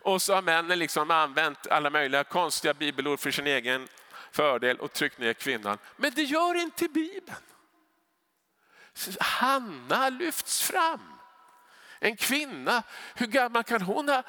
Och 0.04 0.22
så 0.22 0.34
har 0.34 0.42
männen 0.42 0.78
liksom 0.78 1.10
använt 1.10 1.66
alla 1.66 1.90
möjliga 1.90 2.24
konstiga 2.24 2.74
bibelord 2.74 3.20
för 3.20 3.30
sin 3.30 3.46
egen 3.46 3.88
fördel 4.32 4.76
och 4.76 4.92
tryckt 4.92 5.18
ner 5.18 5.32
kvinnan. 5.32 5.78
Men 5.96 6.12
det 6.14 6.22
gör 6.22 6.54
inte 6.54 6.88
Bibeln. 6.88 7.36
Hanna 9.20 10.08
lyfts 10.08 10.62
fram. 10.62 11.12
En 11.98 12.16
kvinna, 12.16 12.82
hur 13.14 13.26
gammal 13.26 13.64
kan 13.64 13.82
hon 13.82 14.08
ha 14.08 14.22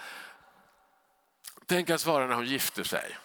Tänk 1.65 1.89
att 1.89 2.05
vara 2.05 2.27
när 2.27 2.35
hon 2.35 2.45
gifte 2.45 2.83
sig? 2.83 3.17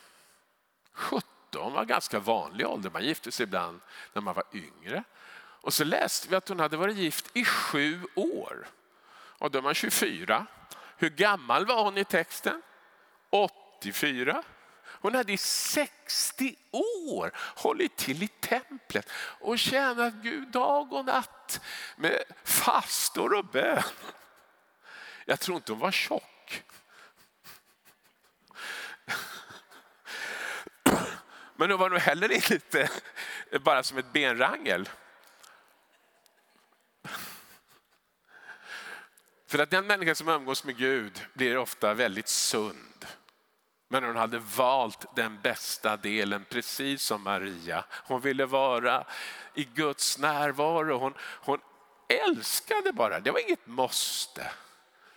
17 0.92 1.72
var 1.72 1.85
ganska 1.85 2.18
vanlig 2.18 2.66
ålder. 2.66 2.90
Man 2.90 3.05
gifte 3.05 3.33
sig 3.33 3.44
ibland 3.44 3.81
när 4.12 4.22
man 4.22 4.35
var 4.35 4.44
yngre. 4.53 5.05
Och 5.61 5.74
så 5.74 5.85
läste 5.85 6.29
vi 6.29 6.37
att 6.37 6.48
hon 6.48 6.61
hade 6.61 6.77
varit 6.77 6.96
gift 6.96 7.37
i 7.37 7.44
sju 7.44 8.07
år. 8.14 8.66
Och 9.11 9.51
då 9.51 9.59
är 9.59 9.62
man 9.62 9.74
24. 9.74 10.46
Hur 10.96 11.11
gammal 11.11 11.66
var 11.66 11.85
hon 11.85 11.98
i 11.98 12.05
texten? 12.05 12.62
84. 13.31 14.42
Hon 15.01 15.14
hade 15.14 15.33
i 15.33 15.37
60 15.37 16.57
år 16.72 17.33
hållit 17.35 17.96
till 17.96 18.22
i 18.22 18.29
templet 18.29 19.11
och 19.40 19.59
tjänat 19.59 20.14
Gud 20.14 20.48
dag 20.48 20.92
och 20.92 21.05
natt 21.05 21.61
med 21.96 22.22
fastor 22.44 23.35
och 23.35 23.44
bön. 23.44 23.83
Jag 25.24 25.40
tror 25.40 25.57
inte 25.57 25.72
hon 25.72 25.81
var 25.81 25.90
tjock. 25.90 26.62
Men 31.61 31.71
hon 31.71 31.81
var 31.81 31.90
nog 31.90 31.99
heller 31.99 32.33
inte 32.33 32.90
bara 33.61 33.83
som 33.83 33.99
ett 33.99 34.12
benrangel. 34.12 34.88
För 39.47 39.59
att 39.59 39.71
den 39.71 39.87
människa 39.87 40.14
som 40.14 40.29
umgås 40.29 40.64
med 40.64 40.77
Gud 40.77 41.27
blir 41.35 41.57
ofta 41.57 41.94
väldigt 41.94 42.29
sund. 42.29 43.07
Men 43.88 44.05
hon 44.05 44.16
hade 44.16 44.38
valt 44.38 45.16
den 45.16 45.40
bästa 45.40 45.97
delen, 45.97 46.44
precis 46.49 47.03
som 47.03 47.23
Maria. 47.23 47.85
Hon 47.90 48.21
ville 48.21 48.47
vara 48.47 49.07
i 49.55 49.64
Guds 49.64 50.18
närvaro. 50.18 50.99
Hon, 50.99 51.14
hon 51.21 51.59
älskade 52.09 52.92
bara, 52.92 53.21
det 53.21 53.31
var 53.31 53.40
inget 53.40 53.66
måste. 53.66 54.51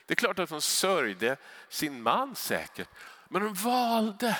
Det 0.06 0.14
är 0.14 0.16
klart 0.16 0.40
att 0.40 0.50
hon 0.50 0.62
sörjde 0.62 1.38
sin 1.70 2.02
man 2.02 2.36
säkert. 2.36 2.90
Men 3.28 3.42
hon 3.42 3.54
valde 3.54 4.38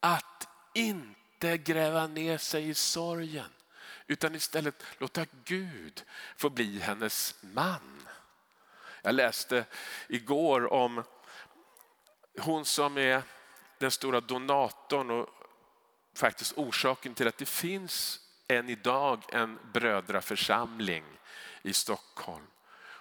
att 0.00 0.48
inte 0.74 1.58
gräva 1.58 2.06
ner 2.06 2.38
sig 2.38 2.68
i 2.68 2.74
sorgen. 2.74 3.50
Utan 4.06 4.34
istället 4.34 4.84
låta 4.98 5.26
Gud 5.44 6.02
få 6.36 6.50
bli 6.50 6.78
hennes 6.78 7.34
man. 7.40 8.08
Jag 9.02 9.14
läste 9.14 9.64
igår 10.08 10.72
om 10.72 11.04
hon 12.38 12.64
som 12.64 12.98
är 12.98 13.22
den 13.78 13.90
stora 13.90 14.20
donatorn 14.20 15.10
och 15.10 15.28
faktiskt 16.14 16.52
orsaken 16.58 17.14
till 17.14 17.28
att 17.28 17.38
det 17.38 17.48
finns 17.48 18.20
än 18.48 18.68
idag 18.68 19.22
en 19.28 19.58
brödraförsamling 19.72 21.04
i 21.62 21.72
Stockholm. 21.72 22.46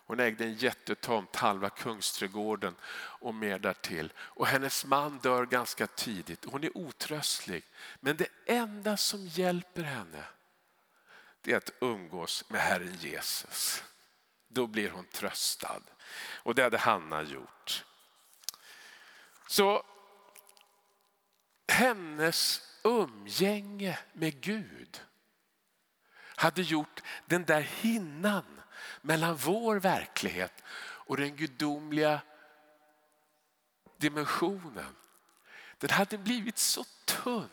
Hon 0.10 0.20
ägde 0.20 0.44
en 0.44 0.54
jättetomt, 0.54 1.36
halva 1.36 1.70
Kungsträdgården 1.70 2.76
och 2.94 3.34
mer 3.34 3.60
därtill. 3.60 4.14
Och 4.18 4.48
hennes 4.48 4.86
man 4.86 5.20
dör 5.20 5.46
ganska 5.46 5.88
tidigt. 5.88 6.46
Hon 6.46 6.64
är 6.64 6.78
otröstlig. 6.78 7.64
Men 8.00 8.18
det 8.18 8.28
enda 8.46 8.98
som 8.98 9.28
hjälper 9.28 9.84
henne 9.84 10.24
det 11.42 11.52
är 11.52 11.58
att 11.58 11.72
umgås 11.82 12.50
med 12.50 12.62
Herren 12.62 12.96
Jesus. 12.96 13.84
Då 14.48 14.68
blir 14.68 14.90
hon 14.90 15.06
tröstad. 15.06 15.82
Och 16.44 16.56
det 16.56 16.64
hade 16.64 16.78
Hanna 16.78 17.24
gjort. 17.24 17.86
Så 19.48 19.84
hennes 21.68 22.62
umgänge 22.84 24.00
med 24.14 24.42
Gud 24.42 25.02
hade 26.18 26.62
gjort 26.62 27.02
den 27.26 27.46
där 27.46 27.62
hinnan 27.62 28.59
mellan 29.10 29.36
vår 29.36 29.76
verklighet 29.76 30.64
och 30.80 31.18
den 31.18 31.36
gudomliga 31.36 32.22
dimensionen. 33.98 34.96
Den 35.78 35.90
hade 35.90 36.18
blivit 36.18 36.58
så 36.58 36.86
tunn. 37.06 37.50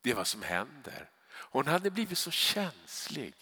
Det 0.00 0.10
är 0.10 0.14
vad 0.14 0.26
som 0.26 0.42
händer. 0.42 1.10
Hon 1.32 1.66
hade 1.66 1.90
blivit 1.90 2.18
så 2.18 2.30
känslig. 2.30 3.34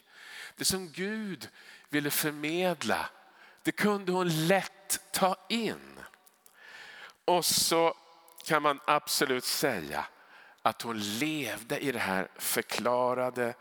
Det 0.57 0.65
som 0.65 0.89
Gud 0.89 1.49
ville 1.89 2.11
förmedla, 2.11 3.09
det 3.63 3.73
kunde 3.73 4.13
hon 4.13 4.47
lätt 4.47 5.13
ta 5.13 5.37
in. 5.49 6.01
Och 7.25 7.45
så 7.45 7.95
kan 8.45 8.63
man 8.63 8.81
absolut 8.85 9.45
säga 9.45 10.07
att 10.63 10.83
hon 10.83 10.99
levde 11.01 11.79
i 11.79 11.93
det 11.93 11.99
här 11.99 12.29
förklarade 12.37 13.55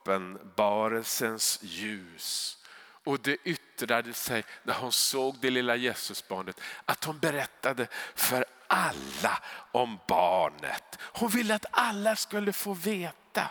uppenbarelsens 0.00 1.58
ljus. 1.62 2.56
Och 3.04 3.20
det 3.20 3.36
yttrade 3.44 4.12
sig 4.12 4.44
när 4.62 4.74
hon 4.74 4.92
såg 4.92 5.36
det 5.40 5.50
lilla 5.50 5.76
Jesusbarnet 5.76 6.60
att 6.84 7.04
hon 7.04 7.18
berättade 7.18 7.86
för 8.14 8.44
alla 8.66 9.42
om 9.72 9.98
barnet. 10.08 10.98
Hon 11.00 11.28
ville 11.28 11.54
att 11.54 11.66
alla 11.70 12.16
skulle 12.16 12.52
få 12.52 12.74
veta. 12.74 13.50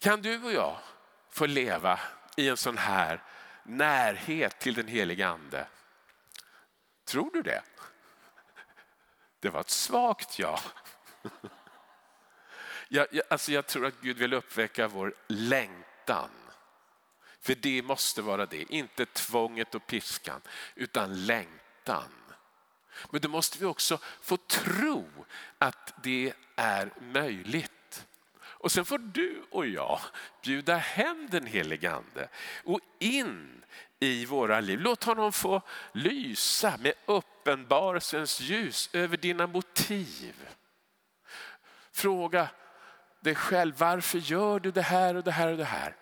Kan 0.00 0.22
du 0.22 0.44
och 0.44 0.52
jag 0.52 0.78
få 1.30 1.46
leva 1.46 2.00
i 2.36 2.48
en 2.48 2.56
sån 2.56 2.78
här 2.78 3.22
närhet 3.62 4.58
till 4.58 4.74
den 4.74 4.88
helige 4.88 5.28
ande? 5.28 5.66
Tror 7.04 7.30
du 7.32 7.42
det? 7.42 7.62
Det 9.40 9.50
var 9.50 9.60
ett 9.60 9.70
svagt 9.70 10.38
ja. 10.38 10.60
Jag, 12.88 13.06
jag, 13.10 13.24
alltså 13.30 13.52
jag 13.52 13.66
tror 13.66 13.86
att 13.86 14.00
Gud 14.00 14.18
vill 14.18 14.34
uppväcka 14.34 14.88
vår 14.88 15.14
längtan. 15.26 16.30
För 17.40 17.54
det 17.54 17.82
måste 17.82 18.22
vara 18.22 18.46
det, 18.46 18.72
inte 18.72 19.06
tvånget 19.06 19.74
och 19.74 19.86
piskan, 19.86 20.40
utan 20.74 21.26
längtan. 21.26 22.08
Men 23.10 23.20
då 23.20 23.28
måste 23.28 23.58
vi 23.58 23.64
också 23.64 23.98
få 24.22 24.36
tro 24.36 25.08
att 25.58 25.94
det 26.02 26.32
är 26.56 26.90
möjligt. 27.00 28.06
Och 28.40 28.72
sen 28.72 28.84
får 28.84 28.98
du 28.98 29.42
och 29.50 29.66
jag 29.66 30.00
bjuda 30.42 30.76
hem 30.76 31.28
den 31.30 31.46
helige 31.46 31.92
ande 31.92 32.28
och 32.64 32.80
in 32.98 33.64
i 34.00 34.24
våra 34.24 34.60
liv. 34.60 34.80
Låt 34.80 35.04
honom 35.04 35.32
få 35.32 35.62
lysa 35.92 36.76
med 36.76 36.92
uppenbarelsens 37.06 38.40
ljus 38.40 38.90
över 38.92 39.16
dina 39.16 39.46
motiv. 39.46 40.48
Fråga 41.92 42.48
dig 43.26 43.34
själv, 43.34 43.74
varför 43.78 44.18
gör 44.18 44.60
du 44.60 44.70
det 44.70 44.82
här 44.82 45.14
och 45.14 45.24
det 45.24 45.30
här 45.30 45.48
och 45.48 45.56
det 45.56 45.64
här? 45.64 45.96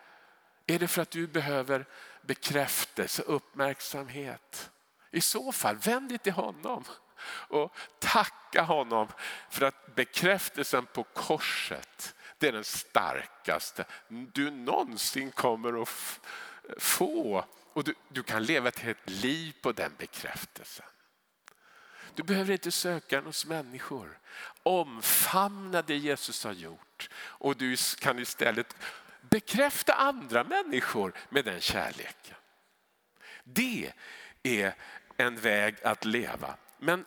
Är 0.66 0.78
det 0.78 0.88
för 0.88 1.02
att 1.02 1.10
du 1.10 1.26
behöver 1.26 1.86
bekräftelse, 2.22 3.22
uppmärksamhet? 3.22 4.70
I 5.10 5.20
så 5.20 5.52
fall, 5.52 5.76
vänd 5.76 6.08
dig 6.08 6.18
till 6.18 6.32
honom 6.32 6.84
och 7.28 7.76
tacka 7.98 8.62
honom 8.62 9.08
för 9.50 9.66
att 9.66 9.94
bekräftelsen 9.94 10.86
på 10.86 11.02
korset, 11.02 12.14
det 12.38 12.48
är 12.48 12.52
den 12.52 12.64
starkaste 12.64 13.84
du 14.08 14.50
någonsin 14.50 15.30
kommer 15.30 15.82
att 15.82 16.20
få. 16.78 17.44
Och 17.72 17.84
du, 17.84 17.94
du 18.08 18.22
kan 18.22 18.44
leva 18.44 18.68
ett 18.68 18.78
helt 18.78 19.10
liv 19.10 19.54
på 19.62 19.72
den 19.72 19.92
bekräftelsen. 19.98 20.86
Du 22.14 22.22
behöver 22.22 22.52
inte 22.52 22.70
söka 22.70 23.16
den 23.16 23.24
hos 23.26 23.46
människor. 23.46 24.18
Omfamna 24.62 25.82
det 25.82 25.96
Jesus 25.96 26.44
har 26.44 26.52
gjort 26.52 27.08
och 27.16 27.56
du 27.56 27.76
kan 27.98 28.18
istället 28.18 28.76
bekräfta 29.30 29.92
andra 29.92 30.44
människor 30.44 31.12
med 31.28 31.44
den 31.44 31.60
kärleken. 31.60 32.36
Det 33.44 33.92
är 34.42 34.74
en 35.16 35.36
väg 35.36 35.76
att 35.82 36.04
leva. 36.04 36.56
Men 36.78 37.04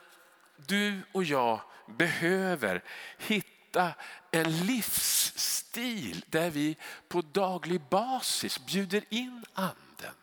du 0.56 1.02
och 1.12 1.24
jag 1.24 1.62
behöver 1.86 2.84
hitta 3.18 3.94
en 4.32 4.66
livsstil 4.66 6.26
där 6.28 6.50
vi 6.50 6.78
på 7.08 7.22
daglig 7.22 7.82
basis 7.82 8.66
bjuder 8.66 9.04
in 9.10 9.46
anden. 9.54 10.16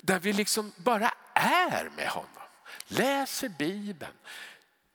Där 0.00 0.18
vi 0.18 0.32
liksom 0.32 0.72
bara 0.76 1.12
är 1.34 1.90
med 1.96 2.08
honom. 2.08 2.43
Läser 2.86 3.48
Bibeln. 3.48 4.14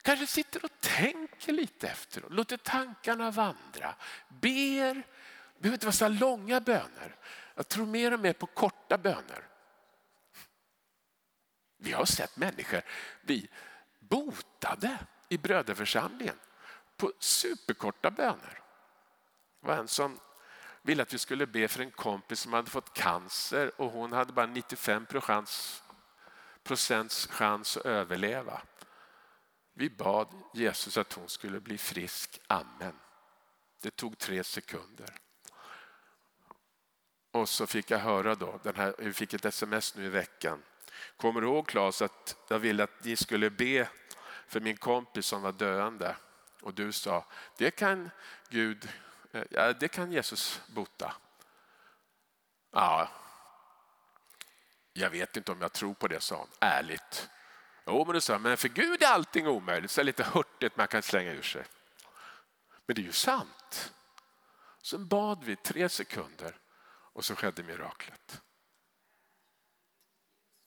Kanske 0.02 0.28
sitter 0.28 0.66
och 0.66 0.80
tänker 0.80 1.54
lite 1.54 1.88
efteråt. 1.88 2.34
Låter 2.34 2.58
tankarna 2.58 3.32
vandra. 3.32 3.96
Ber. 4.28 4.94
Det 4.94 5.62
behöver 5.62 5.76
inte 5.76 5.86
vara 5.86 5.94
så 5.94 6.08
långa 6.08 6.62
böner. 6.62 7.16
Jag 7.56 7.68
tror 7.68 7.86
mer 7.86 8.14
och 8.14 8.20
mer 8.20 8.34
på 8.34 8.46
korta 8.46 8.98
böner. 8.98 9.48
Vi 11.78 11.92
har 11.92 12.06
sett 12.06 12.38
människor 12.38 12.82
bli 13.22 13.50
botade 14.00 14.98
i 15.30 15.38
bröderförsamlingen 15.38 16.36
på 16.98 17.14
superkorta 17.20 18.12
böner. 18.12 18.62
Det 19.62 19.68
var 19.68 19.78
en 19.78 19.88
som 19.88 20.20
ville 20.82 21.04
att 21.04 21.14
vi 21.14 21.18
skulle 21.18 21.48
be 21.48 21.68
för 21.68 21.82
en 21.82 21.92
kompis 21.92 22.40
som 22.40 22.54
hade 22.54 22.70
fått 22.70 22.94
cancer 22.94 23.82
och 23.82 23.92
hon 23.92 24.12
hade 24.12 24.34
bara 24.34 24.46
95 24.46 25.06
procents 25.06 25.84
Procents 26.64 27.28
chans 27.28 27.78
att 27.78 27.86
överleva. 27.86 28.62
Vi 29.74 29.90
bad 29.90 30.28
Jesus 30.54 30.98
att 30.98 31.14
hon 31.14 31.30
skulle 31.30 31.60
bli 31.60 31.78
frisk. 31.78 32.40
Amen. 32.48 33.00
Det 33.82 33.96
tog 33.96 34.18
tre 34.18 34.44
sekunder. 34.44 35.10
Och 37.32 37.50
så 37.50 37.68
fick 37.68 37.92
jag 37.92 38.00
höra 38.00 38.36
då, 38.36 38.60
den 38.64 38.76
här, 38.76 38.96
vi 38.98 39.14
fick 39.14 39.34
ett 39.34 39.46
sms 39.46 39.96
nu 39.96 40.06
i 40.06 40.10
veckan. 40.10 40.64
Kommer 41.18 41.42
du 41.42 41.48
ihåg 41.48 41.68
Claes 41.68 42.02
att 42.02 42.36
jag 42.48 42.60
ville 42.60 42.84
att 42.84 43.04
ni 43.04 43.16
skulle 43.16 43.50
be 43.50 43.90
för 44.48 44.60
min 44.60 44.78
kompis 44.78 45.26
som 45.26 45.42
var 45.42 45.52
döende? 45.52 46.16
Och 46.62 46.74
du 46.74 46.92
sa, 46.92 47.26
det 47.58 47.72
kan 47.72 48.10
Gud, 48.50 48.90
eh, 49.32 49.44
ja, 49.50 49.74
det 49.74 49.88
kan 49.88 50.12
Jesus 50.12 50.62
bota. 50.68 51.16
Ja, 52.72 53.10
jag 55.00 55.10
vet 55.10 55.38
inte 55.38 55.52
om 55.52 55.62
jag 55.62 55.74
tror 55.74 55.94
på 55.94 56.08
det, 56.08 56.22
sa 56.22 56.36
hon, 56.36 56.50
ärligt. 56.60 57.30
Jo, 57.86 58.06
men 58.06 58.14
du 58.14 58.22
sa, 58.22 58.40
men 58.40 58.58
för 58.58 58.70
Gud 58.70 59.04
är 59.04 59.08
allting 59.08 59.48
omöjligt. 59.48 59.92
Så 59.92 60.04
lite 60.04 60.24
hurtigt 60.24 60.78
man 60.78 60.88
kan 60.88 61.02
slänga 61.02 61.32
ur 61.32 61.42
sig. 61.42 61.64
Men 62.86 62.96
det 62.96 63.02
är 63.02 63.04
ju 63.04 63.12
sant. 63.12 63.94
Sen 64.82 65.08
bad 65.08 65.44
vi 65.44 65.56
tre 65.56 65.90
sekunder 65.90 66.56
och 67.14 67.26
så 67.26 67.36
skedde 67.36 67.64
miraklet. 67.64 68.42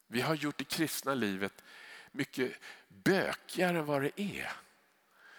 Vi 0.07 0.21
har 0.21 0.35
gjort 0.35 0.59
det 0.59 0.65
kristna 0.65 1.15
livet 1.15 1.65
mycket 2.13 2.53
bökigare 2.89 3.79
än 3.79 3.87
vad 3.87 4.03
det 4.03 4.21
är. 4.21 4.53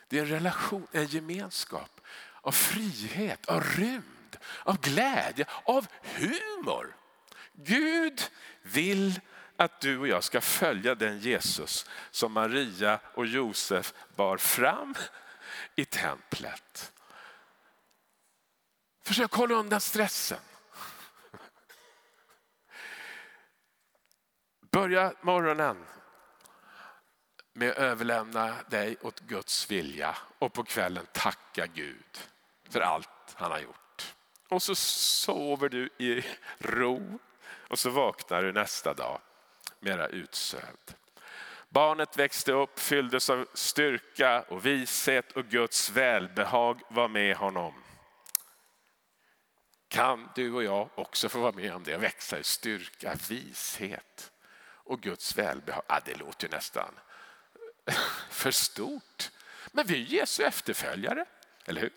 Det 0.08 0.20
är 0.20 0.22
en 0.22 0.30
relation, 0.30 0.88
en 0.92 1.06
gemenskap 1.06 2.02
av 2.42 2.52
frihet, 2.52 3.46
av 3.46 3.64
rymd, 3.64 4.38
av 4.64 4.82
glädje, 4.82 5.46
av 5.64 5.88
humor. 6.02 6.96
Gud 7.54 8.22
vill 8.64 9.20
att 9.58 9.82
du 9.82 10.00
och 10.00 10.08
jag 10.08 10.24
ska 10.24 10.42
följa 10.42 10.96
den 10.96 11.20
Jesus 11.20 11.90
som 12.12 12.32
Maria 12.32 13.00
och 13.14 13.26
Josef 13.26 13.94
bar 14.16 14.38
fram 14.38 14.96
i 15.76 15.86
templet. 15.86 16.94
Försök 19.04 19.32
hålla 19.32 19.56
undan 19.56 19.82
stressen. 19.82 20.40
Börja 24.72 25.14
morgonen 25.22 25.86
med 27.54 27.70
att 27.72 27.78
överlämna 27.78 28.56
dig 28.70 28.98
åt 29.02 29.20
Guds 29.20 29.72
vilja 29.72 30.18
och 30.40 30.54
på 30.54 30.64
kvällen 30.64 31.06
tacka 31.12 31.68
Gud 31.68 32.20
för 32.70 32.80
allt 32.80 33.10
han 33.34 33.52
har 33.52 33.60
gjort. 33.60 34.16
Och 34.50 34.64
så 34.64 34.76
sover 34.76 35.70
du 35.70 35.90
i 35.98 36.26
ro 36.60 37.20
och 37.70 37.80
så 37.80 37.90
vaknar 37.90 38.44
du 38.44 38.52
nästa 38.52 38.94
dag 38.94 39.22
mera 39.80 40.08
utsövd. 40.08 40.96
Barnet 41.70 42.18
växte 42.18 42.52
upp, 42.52 42.80
fylldes 42.80 43.30
av 43.30 43.48
styrka 43.54 44.42
och 44.42 44.66
vishet 44.66 45.32
och 45.32 45.46
Guds 45.46 45.90
välbehag 45.90 46.82
var 46.90 47.08
med 47.08 47.38
honom. 47.38 47.74
Kan 49.88 50.30
du 50.36 50.54
och 50.54 50.64
jag 50.64 50.90
också 50.96 51.30
få 51.30 51.40
vara 51.40 51.52
med 51.52 51.74
om 51.74 51.84
det, 51.84 51.98
växa 51.98 52.40
i 52.40 52.44
styrka, 52.44 53.16
vishet 53.30 54.32
och 54.64 55.02
Guds 55.02 55.38
välbehag. 55.38 55.84
Ja, 55.88 56.00
det 56.06 56.16
låter 56.16 56.48
ju 56.48 56.56
nästan 56.56 57.00
för 58.30 58.52
stort. 58.52 59.32
Men 59.72 59.86
vi 59.86 59.94
är 59.94 60.20
Jesu 60.20 60.44
efterföljare, 60.44 61.26
eller 61.66 61.82
hur? 61.82 61.94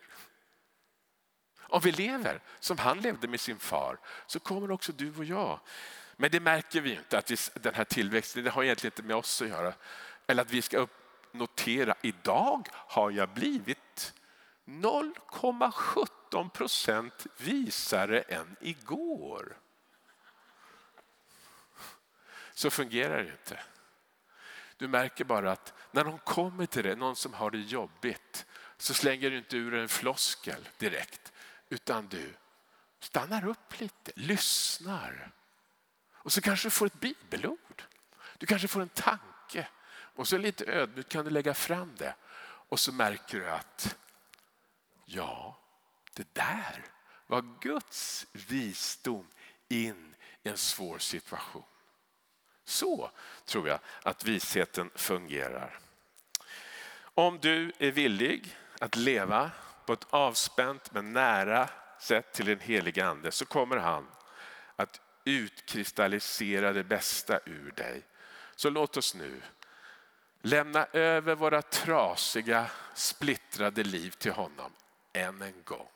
Om 1.68 1.80
vi 1.80 1.92
lever 1.92 2.40
som 2.60 2.78
han 2.78 3.00
levde 3.00 3.28
med 3.28 3.40
sin 3.40 3.58
far 3.58 3.98
så 4.26 4.40
kommer 4.40 4.70
också 4.70 4.92
du 4.92 5.14
och 5.16 5.24
jag. 5.24 5.60
Men 6.16 6.30
det 6.30 6.40
märker 6.40 6.80
vi 6.80 6.94
inte, 6.94 7.18
att 7.18 7.30
vi, 7.30 7.36
den 7.54 7.74
här 7.74 7.84
tillväxten 7.84 8.44
det 8.44 8.50
har 8.50 8.64
egentligen 8.64 8.92
inte 8.92 9.02
med 9.02 9.16
oss 9.16 9.42
att 9.42 9.48
göra. 9.48 9.74
Eller 10.26 10.42
att 10.42 10.50
vi 10.50 10.62
ska 10.62 10.86
notera, 11.32 11.94
idag 12.02 12.68
har 12.72 13.10
jag 13.10 13.28
blivit 13.28 14.14
0,17 14.64 16.48
procent 16.50 17.26
visare 17.36 18.20
än 18.20 18.56
igår. 18.60 19.58
Så 22.54 22.70
fungerar 22.70 23.22
det 23.22 23.30
inte. 23.30 23.60
Du 24.76 24.88
märker 24.88 25.24
bara 25.24 25.52
att 25.52 25.74
när 25.90 26.04
de 26.04 26.18
kommer 26.18 26.66
till 26.66 26.82
dig, 26.82 26.96
någon 26.96 27.16
som 27.16 27.34
har 27.34 27.50
det 27.50 27.58
jobbigt, 27.58 28.46
så 28.76 28.94
slänger 28.94 29.30
du 29.30 29.38
inte 29.38 29.56
ur 29.56 29.74
en 29.74 29.88
floskel 29.88 30.68
direkt, 30.78 31.32
utan 31.68 32.08
du 32.08 32.34
stannar 33.00 33.46
upp 33.46 33.80
lite, 33.80 34.12
lyssnar. 34.14 35.30
Och 36.12 36.32
så 36.32 36.40
kanske 36.40 36.66
du 36.66 36.70
får 36.70 36.86
ett 36.86 37.00
bibelord. 37.00 37.82
Du 38.38 38.46
kanske 38.46 38.68
får 38.68 38.82
en 38.82 38.88
tanke. 38.88 39.68
Och 39.88 40.28
så 40.28 40.38
lite 40.38 40.64
ödmjukt 40.72 41.12
kan 41.12 41.24
du 41.24 41.30
lägga 41.30 41.54
fram 41.54 41.94
det. 41.96 42.14
Och 42.68 42.80
så 42.80 42.92
märker 42.92 43.38
du 43.38 43.50
att 43.50 43.96
ja, 45.04 45.58
det 46.12 46.34
där 46.34 46.84
var 47.26 47.44
Guds 47.60 48.26
visdom 48.32 49.26
in 49.68 50.14
i 50.42 50.48
en 50.48 50.56
svår 50.56 50.98
situation. 50.98 51.64
Så 52.64 53.10
tror 53.44 53.68
jag 53.68 53.78
att 54.02 54.24
visheten 54.24 54.90
fungerar. 54.94 55.78
Om 56.98 57.38
du 57.38 57.72
är 57.78 57.90
villig 57.90 58.56
att 58.78 58.96
leva 58.96 59.50
på 59.86 59.92
ett 59.92 60.06
avspänt 60.10 60.92
men 60.92 61.12
nära 61.12 61.68
sätt 61.98 62.32
till 62.32 62.46
den 62.46 62.60
helige 62.60 63.06
ande 63.06 63.32
så 63.32 63.46
kommer 63.46 63.76
han 63.76 64.06
att 64.76 65.00
utkristallisera 65.24 66.72
det 66.72 66.84
bästa 66.84 67.40
ur 67.44 67.70
dig. 67.70 68.02
Så 68.56 68.70
låt 68.70 68.96
oss 68.96 69.14
nu 69.14 69.42
lämna 70.42 70.86
över 70.92 71.34
våra 71.34 71.62
trasiga, 71.62 72.70
splittrade 72.94 73.84
liv 73.84 74.10
till 74.10 74.32
honom 74.32 74.72
än 75.12 75.42
en 75.42 75.62
gång. 75.64 75.88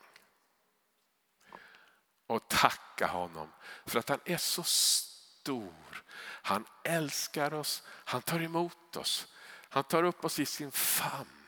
Och 2.26 2.48
tacka 2.48 3.06
honom 3.06 3.52
för 3.86 3.98
att 3.98 4.08
han 4.08 4.20
är 4.24 4.36
så 4.36 4.62
stor. 4.62 6.02
Han 6.22 6.66
älskar 6.84 7.54
oss, 7.54 7.82
han 7.86 8.22
tar 8.22 8.42
emot 8.42 8.96
oss, 8.96 9.26
han 9.68 9.84
tar 9.84 10.02
upp 10.02 10.24
oss 10.24 10.38
i 10.38 10.46
sin 10.46 10.72
famn 10.72 11.39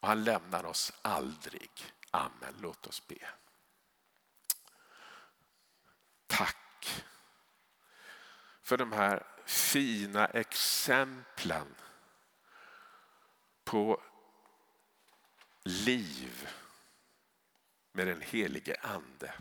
och 0.00 0.08
han 0.08 0.24
lämnar 0.24 0.64
oss 0.64 0.92
aldrig. 1.02 1.70
Amen. 2.10 2.54
Låt 2.60 2.86
oss 2.86 3.06
be. 3.06 3.28
Tack 6.26 7.04
för 8.62 8.76
de 8.76 8.92
här 8.92 9.26
fina 9.44 10.26
exemplen 10.26 11.74
på 13.64 14.02
liv 15.64 16.48
med 17.92 18.06
den 18.06 18.20
helige 18.20 18.76
ande 18.80 19.34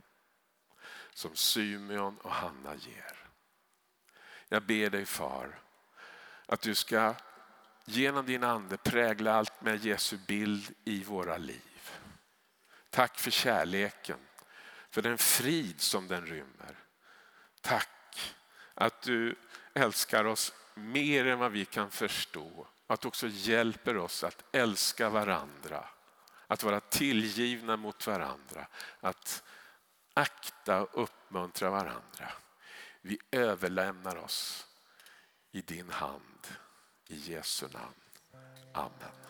som 1.14 1.36
Symeon 1.36 2.18
och 2.18 2.32
Hanna 2.32 2.76
ger. 2.76 3.18
Jag 4.48 4.64
ber 4.64 4.90
dig 4.90 5.06
far 5.06 5.60
att 6.46 6.62
du 6.62 6.76
ska 6.76 7.16
genom 7.90 8.26
din 8.26 8.44
ande 8.44 8.78
prägla 8.78 9.34
allt 9.34 9.62
med 9.62 9.86
Jesu 9.86 10.18
bild 10.28 10.74
i 10.86 11.04
våra 11.04 11.38
liv. 11.38 11.92
Tack 12.90 13.20
för 13.20 13.32
kärleken, 13.32 14.20
för 14.90 15.02
den 15.02 15.18
frid 15.18 15.82
som 15.82 16.08
den 16.08 16.26
rymmer. 16.26 16.76
Tack 17.62 18.36
att 18.74 19.02
du 19.02 19.36
älskar 19.74 20.26
oss 20.26 20.54
mer 20.74 21.28
än 21.28 21.40
vad 21.40 21.52
vi 21.52 21.66
kan 21.66 21.92
förstå. 21.92 22.68
Att 22.88 23.02
du 23.02 23.08
också 23.08 23.28
hjälper 23.28 23.98
oss 23.98 24.24
att 24.24 24.44
älska 24.52 25.10
varandra, 25.10 25.90
att 26.48 26.64
vara 26.64 26.80
tillgivna 26.80 27.78
mot 27.78 28.08
varandra, 28.08 28.68
att 29.00 29.44
akta 30.14 30.82
och 30.82 31.04
uppmuntra 31.04 31.70
varandra. 31.70 32.32
Vi 33.02 33.20
överlämnar 33.32 34.16
oss 34.16 34.68
i 35.52 35.62
din 35.62 35.90
hand. 35.90 36.37
I 37.10 37.16
Jesu 37.16 37.68
namn. 37.68 37.96
Amen. 38.74 39.27